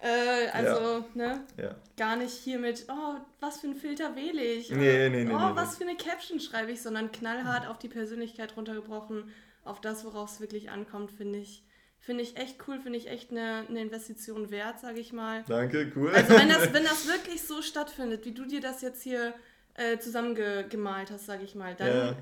Äh, 0.00 0.50
also, 0.52 0.98
ja. 0.98 1.04
ne? 1.14 1.40
Ja. 1.56 1.74
Gar 1.96 2.14
nicht 2.18 2.32
hier 2.32 2.60
mit, 2.60 2.86
oh, 2.88 3.16
was 3.40 3.58
für 3.58 3.66
ein 3.66 3.74
Filter 3.74 4.14
wähle 4.14 4.40
ich? 4.40 4.70
Oder, 4.70 4.78
nee, 4.78 5.08
nee, 5.08 5.24
nee. 5.24 5.34
Oh, 5.34 5.36
nee, 5.36 5.56
was 5.56 5.78
für 5.78 5.82
eine 5.82 5.96
Caption 5.96 6.38
schreibe 6.38 6.70
ich, 6.70 6.80
sondern 6.80 7.10
knallhart 7.10 7.66
auf 7.66 7.80
die 7.80 7.88
Persönlichkeit 7.88 8.56
runtergebrochen, 8.56 9.32
auf 9.64 9.80
das, 9.80 10.04
worauf 10.04 10.30
es 10.30 10.40
wirklich 10.40 10.70
ankommt, 10.70 11.10
finde 11.10 11.40
ich 11.40 11.64
Finde 12.00 12.22
ich 12.22 12.36
echt 12.36 12.56
cool, 12.66 12.80
finde 12.80 12.98
ich 12.98 13.08
echt 13.08 13.30
eine, 13.30 13.66
eine 13.68 13.80
Investition 13.80 14.50
wert, 14.50 14.80
sage 14.80 15.00
ich 15.00 15.12
mal. 15.12 15.44
Danke, 15.46 15.92
cool. 15.96 16.10
Also 16.10 16.34
wenn 16.34 16.48
das, 16.48 16.72
wenn 16.72 16.84
das 16.84 17.06
wirklich 17.08 17.42
so 17.42 17.60
stattfindet, 17.60 18.24
wie 18.24 18.32
du 18.32 18.46
dir 18.46 18.60
das 18.60 18.80
jetzt 18.80 19.02
hier 19.02 19.34
äh, 19.74 19.98
zusammengemalt 19.98 21.10
hast, 21.10 21.26
sage 21.26 21.44
ich 21.44 21.54
mal, 21.54 21.74
dann 21.74 21.88
ja. 21.88 22.16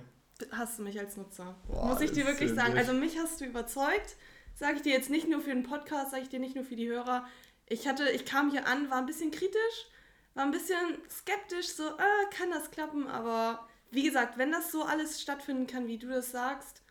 hast 0.52 0.78
du 0.78 0.82
mich 0.82 0.98
als 0.98 1.16
Nutzer. 1.16 1.56
Boah, 1.68 1.86
Muss 1.86 2.00
ich 2.00 2.12
dir 2.12 2.26
wirklich 2.26 2.52
sagen. 2.52 2.76
Also 2.76 2.92
mich 2.92 3.18
hast 3.18 3.40
du 3.40 3.44
überzeugt. 3.44 4.16
sage 4.54 4.76
ich 4.76 4.82
dir 4.82 4.92
jetzt 4.92 5.10
nicht 5.10 5.28
nur 5.28 5.40
für 5.40 5.50
den 5.50 5.62
Podcast, 5.62 6.10
sage 6.10 6.22
ich 6.22 6.28
dir 6.28 6.40
nicht 6.40 6.56
nur 6.56 6.64
für 6.64 6.76
die 6.76 6.88
Hörer. 6.88 7.26
Ich 7.66 7.86
hatte, 7.86 8.10
ich 8.10 8.24
kam 8.24 8.50
hier 8.50 8.66
an, 8.66 8.90
war 8.90 8.98
ein 8.98 9.06
bisschen 9.06 9.30
kritisch, 9.30 9.86
war 10.34 10.44
ein 10.44 10.52
bisschen 10.52 10.98
skeptisch, 11.10 11.68
so, 11.68 11.84
äh, 11.84 12.34
kann 12.36 12.50
das 12.50 12.70
klappen, 12.70 13.08
aber 13.08 13.66
wie 13.90 14.04
gesagt, 14.04 14.38
wenn 14.38 14.52
das 14.52 14.70
so 14.70 14.82
alles 14.82 15.20
stattfinden 15.20 15.66
kann, 15.66 15.86
wie 15.86 15.98
du 15.98 16.08
das 16.08 16.30
sagst, 16.30 16.82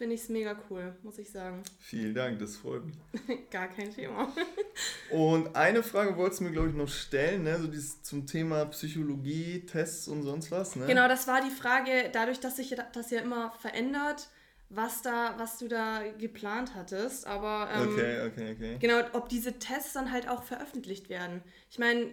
finde 0.00 0.14
ich 0.14 0.22
es 0.22 0.28
mega 0.30 0.56
cool, 0.70 0.94
muss 1.02 1.18
ich 1.18 1.30
sagen. 1.30 1.62
Vielen 1.78 2.14
Dank, 2.14 2.38
das 2.38 2.56
freut 2.56 2.86
mich. 2.86 2.96
Gar 3.50 3.68
kein 3.68 3.94
Thema. 3.94 4.32
und 5.10 5.54
eine 5.54 5.82
Frage 5.82 6.16
wolltest 6.16 6.40
du 6.40 6.44
mir, 6.44 6.52
glaube 6.52 6.70
ich, 6.70 6.74
noch 6.74 6.88
stellen, 6.88 7.42
ne? 7.42 7.58
so 7.60 7.66
dieses 7.66 8.02
zum 8.02 8.26
Thema 8.26 8.64
Psychologie, 8.64 9.66
Tests 9.66 10.08
und 10.08 10.22
sonst 10.22 10.50
was. 10.50 10.74
Ne? 10.74 10.86
Genau, 10.86 11.06
das 11.06 11.28
war 11.28 11.42
die 11.42 11.50
Frage, 11.50 12.08
dadurch, 12.14 12.40
dass 12.40 12.56
sich 12.56 12.74
das 12.94 13.10
ja 13.10 13.20
immer 13.20 13.52
verändert, 13.60 14.30
was 14.70 15.02
da, 15.02 15.34
was 15.36 15.58
du 15.58 15.68
da 15.68 16.02
geplant 16.16 16.74
hattest. 16.74 17.26
Aber 17.26 17.68
ähm, 17.70 17.92
okay, 17.92 18.26
okay, 18.26 18.54
okay. 18.56 18.76
genau, 18.80 19.02
ob 19.12 19.28
diese 19.28 19.58
Tests 19.58 19.92
dann 19.92 20.10
halt 20.10 20.30
auch 20.30 20.44
veröffentlicht 20.44 21.10
werden. 21.10 21.42
Ich 21.70 21.78
meine, 21.78 22.06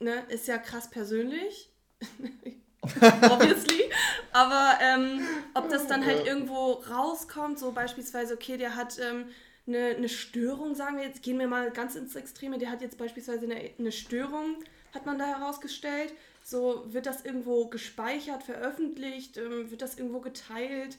ne, 0.00 0.22
ist 0.28 0.48
ja 0.48 0.58
krass 0.58 0.90
persönlich. 0.90 1.70
obviously. 3.30 3.90
Aber 4.32 4.78
ähm, 4.80 5.20
ob 5.54 5.68
das 5.68 5.86
dann 5.86 6.04
halt 6.04 6.26
irgendwo 6.26 6.72
rauskommt, 6.90 7.58
so 7.58 7.72
beispielsweise, 7.72 8.34
okay, 8.34 8.56
der 8.56 8.76
hat 8.76 8.98
ähm, 8.98 9.26
eine, 9.66 9.96
eine 9.96 10.08
Störung, 10.08 10.74
sagen 10.74 10.96
wir 10.96 11.04
jetzt, 11.04 11.22
gehen 11.22 11.38
wir 11.38 11.48
mal 11.48 11.70
ganz 11.70 11.96
ins 11.96 12.14
Extreme, 12.14 12.58
der 12.58 12.70
hat 12.70 12.82
jetzt 12.82 12.98
beispielsweise 12.98 13.46
eine, 13.46 13.70
eine 13.78 13.92
Störung, 13.92 14.56
hat 14.94 15.06
man 15.06 15.18
da 15.18 15.26
herausgestellt. 15.26 16.12
So, 16.42 16.84
wird 16.92 17.06
das 17.06 17.24
irgendwo 17.24 17.66
gespeichert, 17.66 18.44
veröffentlicht, 18.44 19.36
ähm, 19.36 19.70
wird 19.70 19.82
das 19.82 19.96
irgendwo 19.98 20.20
geteilt? 20.20 20.96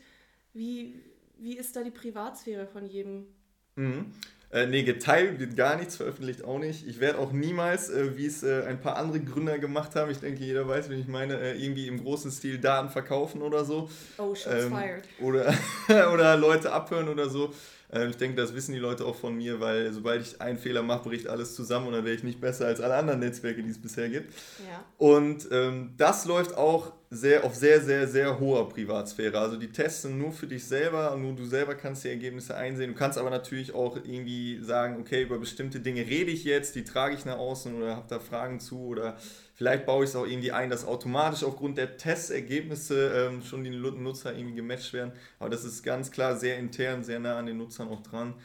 Wie, 0.54 1.00
wie 1.38 1.58
ist 1.58 1.76
da 1.76 1.84
die 1.84 1.92
Privatsphäre 1.92 2.68
von 2.68 2.86
jedem? 2.86 3.28
Mhm. 3.76 4.12
Äh, 4.50 4.66
nee, 4.68 4.84
geteilt 4.84 5.40
wird 5.40 5.58
gar 5.58 5.76
nichts, 5.76 5.98
veröffentlicht 5.98 6.46
auch 6.46 6.58
nicht. 6.58 6.88
Ich 6.88 7.02
werde 7.02 7.20
auch 7.20 7.34
niemals, 7.34 7.90
äh, 7.90 8.16
wie 8.16 8.26
es 8.26 8.44
äh, 8.44 8.64
ein 8.66 8.80
paar 8.80 8.96
andere 8.96 9.20
Gründer 9.20 9.60
gemacht 9.60 9.96
haben, 9.96 10.10
ich 10.10 10.20
denke, 10.20 10.42
jeder 10.42 10.66
weiß, 10.66 10.90
wenn 10.90 11.02
ich 11.02 11.08
meine, 11.08 11.38
äh, 11.38 11.62
irgendwie 11.62 11.88
im 11.88 12.02
großen 12.02 12.32
Stil 12.32 12.58
Daten 12.58 12.90
verkaufen 12.90 13.42
oder 13.42 13.66
so. 13.66 13.90
Oh, 14.18 14.34
shots 14.34 14.64
ähm, 14.64 14.70
fired. 14.70 15.04
Oder, 15.20 15.54
oder 16.14 16.38
Leute 16.38 16.72
abhören 16.72 17.10
oder 17.10 17.30
so. 17.30 17.54
Ähm, 17.92 18.10
ich 18.10 18.18
denke, 18.18 18.36
das 18.36 18.54
wissen 18.54 18.74
die 18.74 18.80
Leute 18.80 19.06
auch 19.06 19.16
von 19.16 19.36
mir, 19.36 19.60
weil 19.60 19.92
sobald 19.92 20.22
ich 20.22 20.42
einen 20.42 20.58
Fehler 20.58 20.84
mache, 20.84 21.10
bricht 21.10 21.28
alles 21.28 21.56
zusammen 21.56 21.88
und 21.88 21.94
dann 21.94 22.06
wäre 22.06 22.16
ich 22.16 22.24
nicht 22.24 22.42
besser 22.42 22.68
als 22.68 22.82
alle 22.82 22.96
anderen 22.96 23.20
Netzwerke, 23.20 23.64
die 23.64 23.70
es 23.70 23.82
bisher 23.82 24.10
gibt. 24.10 24.34
Ja. 24.70 24.84
Und 24.98 25.48
ähm, 25.52 25.94
das 25.98 26.26
läuft 26.26 26.56
auch 26.58 26.94
sehr, 27.10 27.46
auf 27.46 27.56
sehr, 27.56 27.82
sehr, 27.82 28.06
sehr 28.08 28.38
hoher 28.40 28.68
Privatsphäre. 28.68 29.40
Also 29.40 29.56
die 29.56 29.72
Tests 29.72 30.02
sind 30.02 30.18
nur 30.18 30.34
für 30.34 30.48
dich 30.48 30.66
selber, 30.66 31.16
nur 31.16 31.34
du 31.34 31.46
selber 31.46 31.76
kannst 31.76 32.04
die 32.04 32.10
Ergebnisse 32.10 32.56
einsehen. 32.56 32.92
Du 32.92 32.98
kannst 32.98 33.18
aber 33.18 33.30
natürlich 33.30 33.74
auch 33.74 33.96
irgendwie 33.96 34.62
sagen, 34.62 34.98
okay, 35.00 35.24
über 35.24 35.38
bestimmte 35.38 35.80
Dinge 35.80 36.02
rede 36.02 36.32
ich 36.32 36.44
jetzt, 36.44 36.76
die 36.76 36.84
trage 36.84 37.16
ich 37.16 37.24
nach 37.24 37.38
außen 37.38 37.74
oder 37.74 37.96
habe 37.96 38.08
da 38.10 38.20
Fragen 38.20 38.60
zu 38.60 38.80
oder 38.88 39.16
Vielleicht 39.58 39.88
baue 39.88 40.04
ich 40.04 40.12
es 40.12 40.16
auch 40.16 40.28
irgendwie 40.28 40.52
ein, 40.52 40.70
dass 40.70 40.86
automatisch 40.86 41.44
aufgrund 41.44 41.80
der 41.80 41.98
Testergebnisse 41.98 43.28
ähm, 43.32 43.42
schon 43.42 43.64
die 43.64 43.72
Nutzer 43.72 44.38
irgendwie 44.38 44.56
gematcht 44.56 44.94
werden. 44.94 45.14
Aber 45.40 45.50
das 45.50 45.64
ist 45.64 45.82
ganz 45.82 46.12
klar 46.12 46.36
sehr 46.36 46.60
intern, 46.60 47.04
sehr 47.04 47.20
nah 47.20 47.40
an 47.40 47.48
den 47.48 47.58
Nutzern 47.58 47.88
auch 47.88 48.04
dran. 48.04 48.36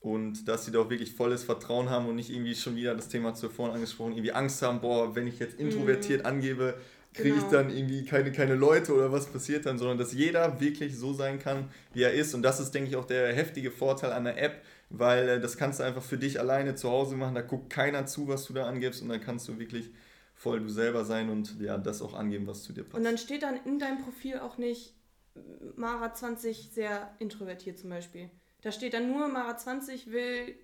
Und 0.00 0.48
dass 0.48 0.64
sie 0.64 0.72
da 0.72 0.78
auch 0.78 0.88
wirklich 0.88 1.12
volles 1.12 1.44
Vertrauen 1.44 1.90
haben 1.90 2.08
und 2.08 2.16
nicht 2.16 2.30
irgendwie 2.30 2.54
schon 2.54 2.76
wieder 2.76 2.94
das 2.94 3.08
Thema 3.08 3.34
zuvor 3.34 3.74
angesprochen, 3.74 4.12
irgendwie 4.12 4.32
Angst 4.32 4.62
haben, 4.62 4.80
boah, 4.80 5.14
wenn 5.14 5.26
ich 5.26 5.38
jetzt 5.38 5.60
introvertiert 5.60 6.22
mhm. 6.22 6.28
angebe, 6.28 6.74
kriege 7.12 7.34
genau. 7.34 7.44
ich 7.44 7.50
dann 7.50 7.68
irgendwie 7.68 8.06
keine, 8.06 8.32
keine 8.32 8.54
Leute 8.54 8.94
oder 8.94 9.12
was 9.12 9.26
passiert 9.26 9.66
dann, 9.66 9.76
sondern 9.76 9.98
dass 9.98 10.14
jeder 10.14 10.60
wirklich 10.62 10.96
so 10.96 11.12
sein 11.12 11.38
kann, 11.38 11.68
wie 11.92 12.04
er 12.04 12.14
ist. 12.14 12.32
Und 12.32 12.40
das 12.40 12.58
ist, 12.58 12.70
denke 12.70 12.88
ich, 12.88 12.96
auch 12.96 13.04
der 13.04 13.34
heftige 13.34 13.70
Vorteil 13.70 14.12
an 14.12 14.24
der 14.24 14.42
App, 14.42 14.62
weil 14.88 15.28
äh, 15.28 15.40
das 15.40 15.58
kannst 15.58 15.80
du 15.80 15.84
einfach 15.84 16.02
für 16.02 16.16
dich 16.16 16.40
alleine 16.40 16.74
zu 16.74 16.88
Hause 16.88 17.16
machen. 17.16 17.34
Da 17.34 17.42
guckt 17.42 17.68
keiner 17.68 18.06
zu, 18.06 18.28
was 18.28 18.46
du 18.46 18.54
da 18.54 18.66
angibst 18.66 19.02
und 19.02 19.10
dann 19.10 19.20
kannst 19.20 19.46
du 19.48 19.58
wirklich 19.58 19.90
voll 20.44 20.60
du 20.60 20.68
selber 20.68 21.06
sein 21.06 21.30
und 21.30 21.58
ja, 21.58 21.78
das 21.78 22.02
auch 22.02 22.12
angeben, 22.12 22.46
was 22.46 22.62
zu 22.62 22.74
dir 22.74 22.84
passt. 22.84 22.96
Und 22.96 23.04
dann 23.04 23.16
steht 23.16 23.42
dann 23.42 23.58
in 23.64 23.78
deinem 23.78 24.02
Profil 24.02 24.38
auch 24.38 24.58
nicht 24.58 24.92
Mara 25.74 26.12
20 26.12 26.68
sehr 26.70 27.10
introvertiert 27.18 27.78
zum 27.78 27.88
Beispiel. 27.88 28.28
Da 28.60 28.70
steht 28.70 28.92
dann 28.92 29.10
nur 29.10 29.26
Mara 29.28 29.56
20 29.56 30.12
will, 30.12 30.54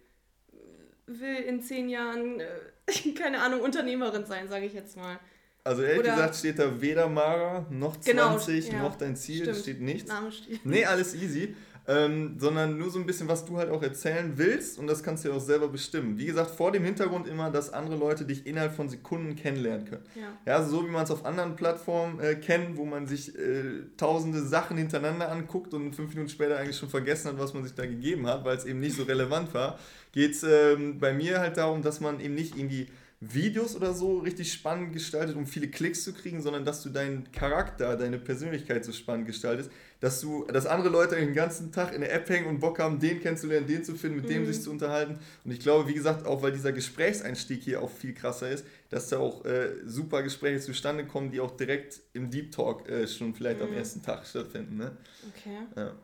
will 1.07 1.37
in 1.37 1.63
zehn 1.63 1.89
Jahren, 1.89 2.41
äh, 2.41 3.13
keine 3.17 3.41
Ahnung, 3.41 3.63
Unternehmerin 3.63 4.27
sein, 4.27 4.49
sage 4.49 4.67
ich 4.67 4.75
jetzt 4.75 4.99
mal. 4.99 5.19
Also 5.65 5.83
ehrlich 5.83 6.01
Oder 6.01 6.11
gesagt 6.13 6.37
steht 6.37 6.59
da 6.59 6.81
weder 6.81 7.09
Mara 7.09 7.67
noch 7.71 7.99
20 7.99 8.67
genau, 8.67 8.77
ja, 8.77 8.83
noch 8.83 8.97
dein 8.97 9.17
Ziel, 9.17 9.43
stimmt. 9.43 9.59
steht 9.59 9.81
nichts. 9.81 10.11
Name 10.11 10.31
steht. 10.31 10.65
Nee, 10.65 10.85
alles 10.85 11.15
easy 11.15 11.55
ähm, 11.91 12.37
sondern 12.39 12.79
nur 12.79 12.89
so 12.89 13.01
ein 13.01 13.07
bisschen, 13.07 13.27
was 13.27 13.45
du 13.45 13.57
halt 13.57 13.69
auch 13.69 13.83
erzählen 13.83 14.33
willst 14.37 14.79
und 14.79 14.87
das 14.87 15.03
kannst 15.03 15.25
du 15.25 15.31
ja 15.31 15.35
auch 15.35 15.41
selber 15.41 15.69
bestimmen. 15.69 16.17
Wie 16.19 16.27
gesagt, 16.27 16.53
vor 16.53 16.71
dem 16.71 16.85
Hintergrund 16.85 17.27
immer, 17.27 17.51
dass 17.51 17.73
andere 17.73 17.97
Leute 17.97 18.25
dich 18.25 18.47
innerhalb 18.47 18.73
von 18.73 18.89
Sekunden 18.89 19.35
kennenlernen 19.35 19.87
können. 19.87 20.05
Ja, 20.15 20.29
ja 20.47 20.57
also 20.57 20.71
so 20.71 20.87
wie 20.87 20.91
man 20.91 21.03
es 21.03 21.11
auf 21.11 21.25
anderen 21.25 21.57
Plattformen 21.57 22.21
äh, 22.21 22.37
kennt, 22.37 22.77
wo 22.77 22.85
man 22.85 23.09
sich 23.09 23.37
äh, 23.37 23.83
tausende 23.97 24.41
Sachen 24.41 24.77
hintereinander 24.77 25.33
anguckt 25.33 25.75
und 25.75 25.97
fünf 25.97 26.11
Minuten 26.11 26.31
später 26.31 26.59
eigentlich 26.59 26.77
schon 26.77 26.89
vergessen 26.89 27.29
hat, 27.29 27.39
was 27.39 27.55
man 27.55 27.65
sich 27.65 27.75
da 27.75 27.85
gegeben 27.85 28.27
hat, 28.29 28.45
weil 28.45 28.57
es 28.57 28.67
eben 28.67 28.79
nicht 28.79 28.95
so 28.95 29.03
relevant 29.03 29.53
war, 29.53 29.77
geht 30.13 30.33
es 30.33 30.45
ähm, 30.45 31.01
bei 31.01 31.13
mir 31.13 31.41
halt 31.41 31.57
darum, 31.57 31.83
dass 31.83 31.99
man 31.99 32.21
eben 32.21 32.35
nicht 32.35 32.57
irgendwie 32.57 32.87
Videos 33.23 33.77
oder 33.77 33.93
so 33.93 34.19
richtig 34.21 34.51
spannend 34.51 34.95
gestaltet, 34.95 35.37
um 35.37 35.47
viele 35.47 35.69
Klicks 35.69 36.05
zu 36.05 36.15
kriegen, 36.15 36.41
sondern 36.41 36.65
dass 36.65 36.83
du 36.83 36.89
deinen 36.89 37.31
Charakter, 37.33 37.95
deine 37.99 38.19
Persönlichkeit 38.19 38.83
so 38.83 38.93
spannend 38.93 39.27
gestaltest, 39.27 39.71
dass 40.01 40.23
du, 40.23 40.47
dass 40.47 40.65
andere 40.65 40.89
Leute 40.89 41.17
den 41.17 41.35
ganzen 41.35 41.71
Tag 41.71 41.93
in 41.93 42.01
der 42.01 42.15
App 42.15 42.31
hängen 42.31 42.47
und 42.47 42.61
Bock 42.61 42.79
haben, 42.79 42.99
den 42.99 43.21
kennenzulernen, 43.21 43.67
den 43.67 43.85
zu 43.85 43.95
finden, 43.95 44.17
mit 44.17 44.25
mhm. 44.25 44.31
dem 44.31 44.47
sich 44.47 44.63
zu 44.63 44.71
unterhalten. 44.71 45.19
Und 45.45 45.51
ich 45.51 45.61
glaube, 45.61 45.87
wie 45.87 45.93
gesagt, 45.93 46.25
auch 46.25 46.41
weil 46.41 46.53
dieser 46.53 46.73
Gesprächseinstieg 46.73 47.63
hier 47.63 47.83
auch 47.83 47.91
viel 47.91 48.15
krasser 48.15 48.49
ist, 48.49 48.65
dass 48.89 49.11
da 49.11 49.19
auch 49.19 49.45
äh, 49.45 49.77
super 49.85 50.23
Gespräche 50.23 50.61
zustande 50.61 51.07
kommen, 51.07 51.31
die 51.31 51.41
auch 51.41 51.55
direkt 51.55 52.01
im 52.15 52.31
Deep 52.31 52.53
Talk 52.53 52.89
äh, 52.89 53.07
schon 53.07 53.35
vielleicht 53.35 53.61
mhm. 53.61 53.67
am 53.67 53.75
ersten 53.75 54.03
Tag 54.03 54.27
stattfinden. 54.27 54.79
Ne? 54.79 54.97
Okay. 55.29 55.59
Ja. 55.77 55.95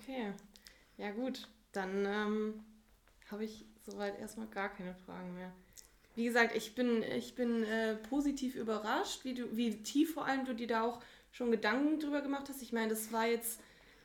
Okay. 0.00 0.32
Ja 0.96 1.10
gut, 1.10 1.48
dann 1.72 2.06
ähm, 2.06 2.54
habe 3.30 3.44
ich 3.44 3.66
soweit 3.84 4.18
erstmal 4.18 4.46
gar 4.46 4.72
keine 4.72 4.94
Fragen 4.94 5.34
mehr 5.34 5.52
wie 6.14 6.24
gesagt, 6.24 6.54
ich 6.54 6.74
bin, 6.74 7.02
ich 7.02 7.34
bin 7.34 7.64
äh, 7.64 7.96
positiv 7.96 8.54
überrascht, 8.54 9.24
wie, 9.24 9.34
du, 9.34 9.56
wie 9.56 9.82
tief 9.82 10.14
vor 10.14 10.26
allem 10.26 10.44
du 10.44 10.54
dir 10.54 10.66
da 10.66 10.82
auch 10.82 11.00
schon 11.30 11.50
Gedanken 11.50 11.98
drüber 11.98 12.20
gemacht 12.20 12.48
hast. 12.48 12.62
Ich 12.62 12.72
meine, 12.72 12.88
das 12.88 13.12
war 13.12 13.26
jetzt 13.26 13.60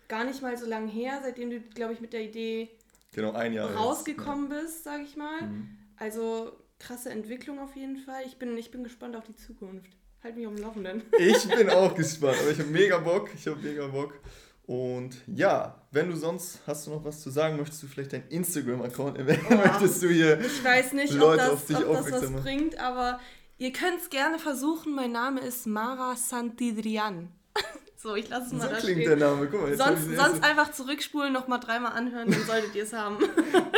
gar 0.08 0.24
nicht 0.24 0.42
mal 0.42 0.58
so 0.58 0.66
lange 0.66 0.90
her, 0.90 1.20
seitdem 1.22 1.50
du, 1.50 1.60
glaube 1.60 1.94
ich, 1.94 2.00
mit 2.00 2.14
der 2.14 2.22
Idee 2.22 2.70
genau, 3.14 3.32
rausgekommen 3.32 4.50
jetzt, 4.52 4.62
bist, 4.62 4.84
sage 4.84 5.04
ich 5.04 5.18
mal. 5.18 5.42
Mhm. 5.42 5.78
Also 5.98 6.54
krasse 6.80 7.10
Entwicklung 7.10 7.60
auf 7.60 7.76
jeden 7.76 7.98
Fall. 7.98 8.24
Ich 8.26 8.38
bin, 8.38 8.58
ich 8.58 8.72
bin 8.72 8.84
gespannt 8.84 9.16
auf 9.16 9.26
die 9.26 9.36
Zukunft. 9.36 9.92
Halt 10.24 10.36
mich 10.36 10.48
auf 10.48 10.56
dem 10.56 10.64
Laufenden. 10.64 11.04
Ich 11.18 11.48
bin 11.48 11.70
auch 11.72 11.94
gespannt, 11.94 12.38
aber 12.42 12.52
ich 12.52 12.60
habe 12.60 12.70
mega 12.70 12.98
Bock. 12.98 13.30
Ich 13.36 13.48
habe 13.48 13.60
mega 13.62 13.88
Bock. 13.88 14.20
Und 14.68 15.16
ja, 15.28 15.82
wenn 15.92 16.10
du 16.10 16.18
sonst 16.18 16.60
hast 16.68 16.86
du 16.86 16.92
noch 16.92 17.06
was 17.06 17.22
zu 17.22 17.30
sagen, 17.30 17.56
möchtest 17.56 17.82
du 17.82 17.88
vielleicht 17.88 18.12
deinen 18.12 18.28
Instagram-Account 18.28 19.18
erwähnen? 19.18 19.46
Oh, 19.50 19.56
möchtest 19.56 20.04
du 20.04 20.10
hier 20.10 20.42
ich 20.42 20.64
weiß 20.64 20.92
nicht, 20.94 21.14
Leute 21.14 21.32
ob 21.32 21.38
das, 21.38 21.50
auf 21.50 21.66
dich 21.66 21.86
ob 21.86 21.96
das 21.96 22.12
was 22.12 22.44
bringt, 22.44 22.78
aber 22.78 23.20
ihr 23.58 23.72
könnt 23.72 24.02
es 24.02 24.10
gerne 24.10 24.40
versuchen. 24.40 24.94
Mein 24.94 25.14
Name 25.14 25.40
ist 25.40 25.68
Mara 25.68 26.18
Santidrian. 26.18 27.30
So, 28.08 28.16
ich 28.16 28.30
lasse 28.30 28.46
es 28.46 28.54
mal 28.54 28.62
so 28.62 28.68
da 28.70 28.78
klingt 28.78 29.02
stehen. 29.02 29.20
der 29.20 29.28
Name. 29.28 29.50
Guck 29.52 29.64
mal, 29.64 29.76
sonst, 29.76 30.16
sonst 30.16 30.42
einfach 30.42 30.72
zurückspulen, 30.72 31.34
nochmal 31.34 31.60
dreimal 31.60 31.92
anhören, 31.92 32.32
dann 32.32 32.42
solltet 32.46 32.74
ihr 32.74 32.84
es 32.84 32.94
haben. 32.94 33.18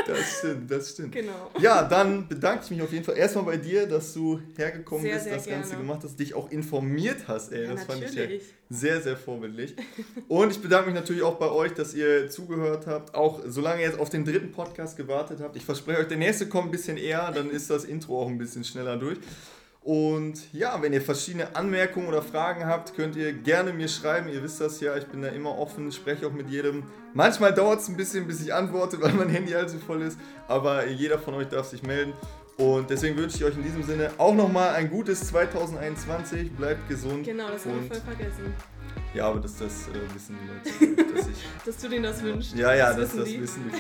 Das 0.08 0.40
stimmt, 0.40 0.72
das 0.72 0.90
stimmt. 0.90 1.12
Genau. 1.12 1.52
Ja, 1.60 1.84
dann 1.84 2.28
bedanke 2.28 2.64
ich 2.64 2.72
mich 2.72 2.82
auf 2.82 2.92
jeden 2.92 3.06
Fall 3.06 3.16
erstmal 3.16 3.44
bei 3.44 3.58
dir, 3.58 3.86
dass 3.86 4.12
du 4.14 4.40
hergekommen 4.58 5.04
sehr, 5.04 5.14
bist, 5.14 5.26
sehr 5.26 5.36
das 5.36 5.46
gerne. 5.46 5.62
Ganze 5.62 5.78
gemacht 5.78 6.00
hast, 6.04 6.20
dich 6.20 6.34
auch 6.34 6.50
informiert 6.50 7.28
hast. 7.28 7.52
Ey, 7.52 7.66
ja, 7.66 7.74
das 7.74 7.88
natürlich. 7.88 8.16
fand 8.16 8.32
ich 8.32 8.42
ja 8.42 8.46
sehr, 8.72 9.02
sehr 9.02 9.18
vorbildlich. 9.18 9.76
Und 10.28 10.52
ich 10.52 10.60
bedanke 10.62 10.88
mich 10.88 10.96
natürlich 10.96 11.22
auch 11.22 11.36
bei 11.36 11.52
euch, 11.52 11.74
dass 11.76 11.94
ihr 11.94 12.28
zugehört 12.28 12.88
habt, 12.88 13.14
auch 13.14 13.42
solange 13.46 13.82
ihr 13.82 13.88
jetzt 13.88 14.00
auf 14.00 14.10
den 14.10 14.26
dritten 14.26 14.52
Podcast 14.52 14.98
gewartet 14.98 15.42
habt. 15.42 15.56
Ich 15.56 15.66
verspreche 15.66 16.00
euch, 16.00 16.08
der 16.08 16.18
nächste 16.18 16.48
kommt 16.48 16.70
ein 16.70 16.72
bisschen 16.72 16.98
eher, 16.98 17.32
dann 17.32 17.52
ist 17.52 17.70
das 17.70 17.84
Intro 17.84 18.24
auch 18.24 18.30
ein 18.30 18.40
bisschen 18.40 18.64
schneller 18.64 18.98
durch. 18.98 19.20
Und 19.90 20.54
ja, 20.54 20.80
wenn 20.84 20.94
ihr 20.94 21.02
verschiedene 21.02 21.56
Anmerkungen 21.56 22.10
oder 22.10 22.22
Fragen 22.22 22.68
habt, 22.68 22.96
könnt 22.96 23.16
ihr 23.16 23.34
gerne 23.34 23.74
mir 23.74 23.88
schreiben. 23.88 24.30
Ihr 24.30 24.44
wisst 24.44 24.62
das 24.62 24.80
ja, 24.82 24.96
ich 24.96 25.08
bin 25.08 25.24
da 25.24 25.30
immer 25.30 25.58
offen, 25.58 25.92
spreche 25.92 26.28
auch 26.28 26.32
mit 26.32 26.48
jedem. 26.48 26.84
Manchmal 27.16 27.56
dauert 27.56 27.80
es 27.80 27.88
ein 27.88 27.98
bisschen, 27.98 28.28
bis 28.28 28.40
ich 28.40 28.54
antworte, 28.54 29.02
weil 29.02 29.14
mein 29.14 29.30
Handy 29.30 29.52
halt 29.54 29.72
so 29.72 29.80
voll 29.80 30.04
ist. 30.04 30.20
Aber 30.48 30.86
jeder 30.86 31.18
von 31.18 31.34
euch 31.34 31.48
darf 31.48 31.66
sich 31.66 31.82
melden. 31.82 32.14
Und 32.58 32.92
deswegen 32.92 33.18
wünsche 33.18 33.38
ich 33.38 33.44
euch 33.44 33.58
in 33.58 33.64
diesem 33.64 33.82
Sinne 33.82 34.12
auch 34.20 34.36
nochmal 34.36 34.76
ein 34.76 34.92
gutes 34.92 35.22
2021. 35.30 36.52
Bleibt 36.52 36.88
gesund. 36.88 37.26
Genau, 37.26 37.50
das 37.50 37.66
haben 37.66 37.82
wir 37.82 37.88
voll 37.88 38.14
vergessen. 38.16 38.54
Ja, 39.14 39.28
aber 39.28 39.40
das, 39.40 39.58
das 39.58 39.88
äh, 39.88 40.14
wissen 40.14 40.38
die 40.42 40.48
Leute. 40.88 41.04
Dass, 41.14 41.28
ich, 41.28 41.48
dass 41.66 41.78
du 41.78 41.90
denen 41.90 42.04
das 42.04 42.22
wünschst. 42.22 42.56
Ja, 42.56 42.74
ja, 42.74 42.94
das, 42.94 43.16
das, 43.16 43.18
wissen, 43.18 43.20
das 43.20 43.30
die. 43.30 43.42
wissen 43.42 43.72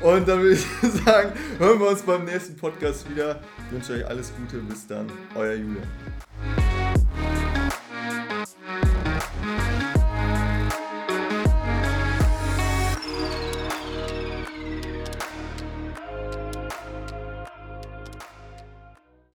die. 0.00 0.04
Und 0.04 0.28
dann 0.28 0.40
würde 0.40 0.54
ich 0.54 0.66
sagen, 1.04 1.32
hören 1.58 1.80
wir 1.80 1.88
uns 1.88 2.02
beim 2.02 2.24
nächsten 2.24 2.56
Podcast 2.56 3.10
wieder. 3.10 3.40
Ich 3.66 3.72
wünsche 3.72 3.92
euch 3.94 4.06
alles 4.06 4.32
Gute. 4.36 4.58
Bis 4.62 4.86
dann. 4.86 5.10
Euer 5.34 5.54
Julian. 5.54 6.69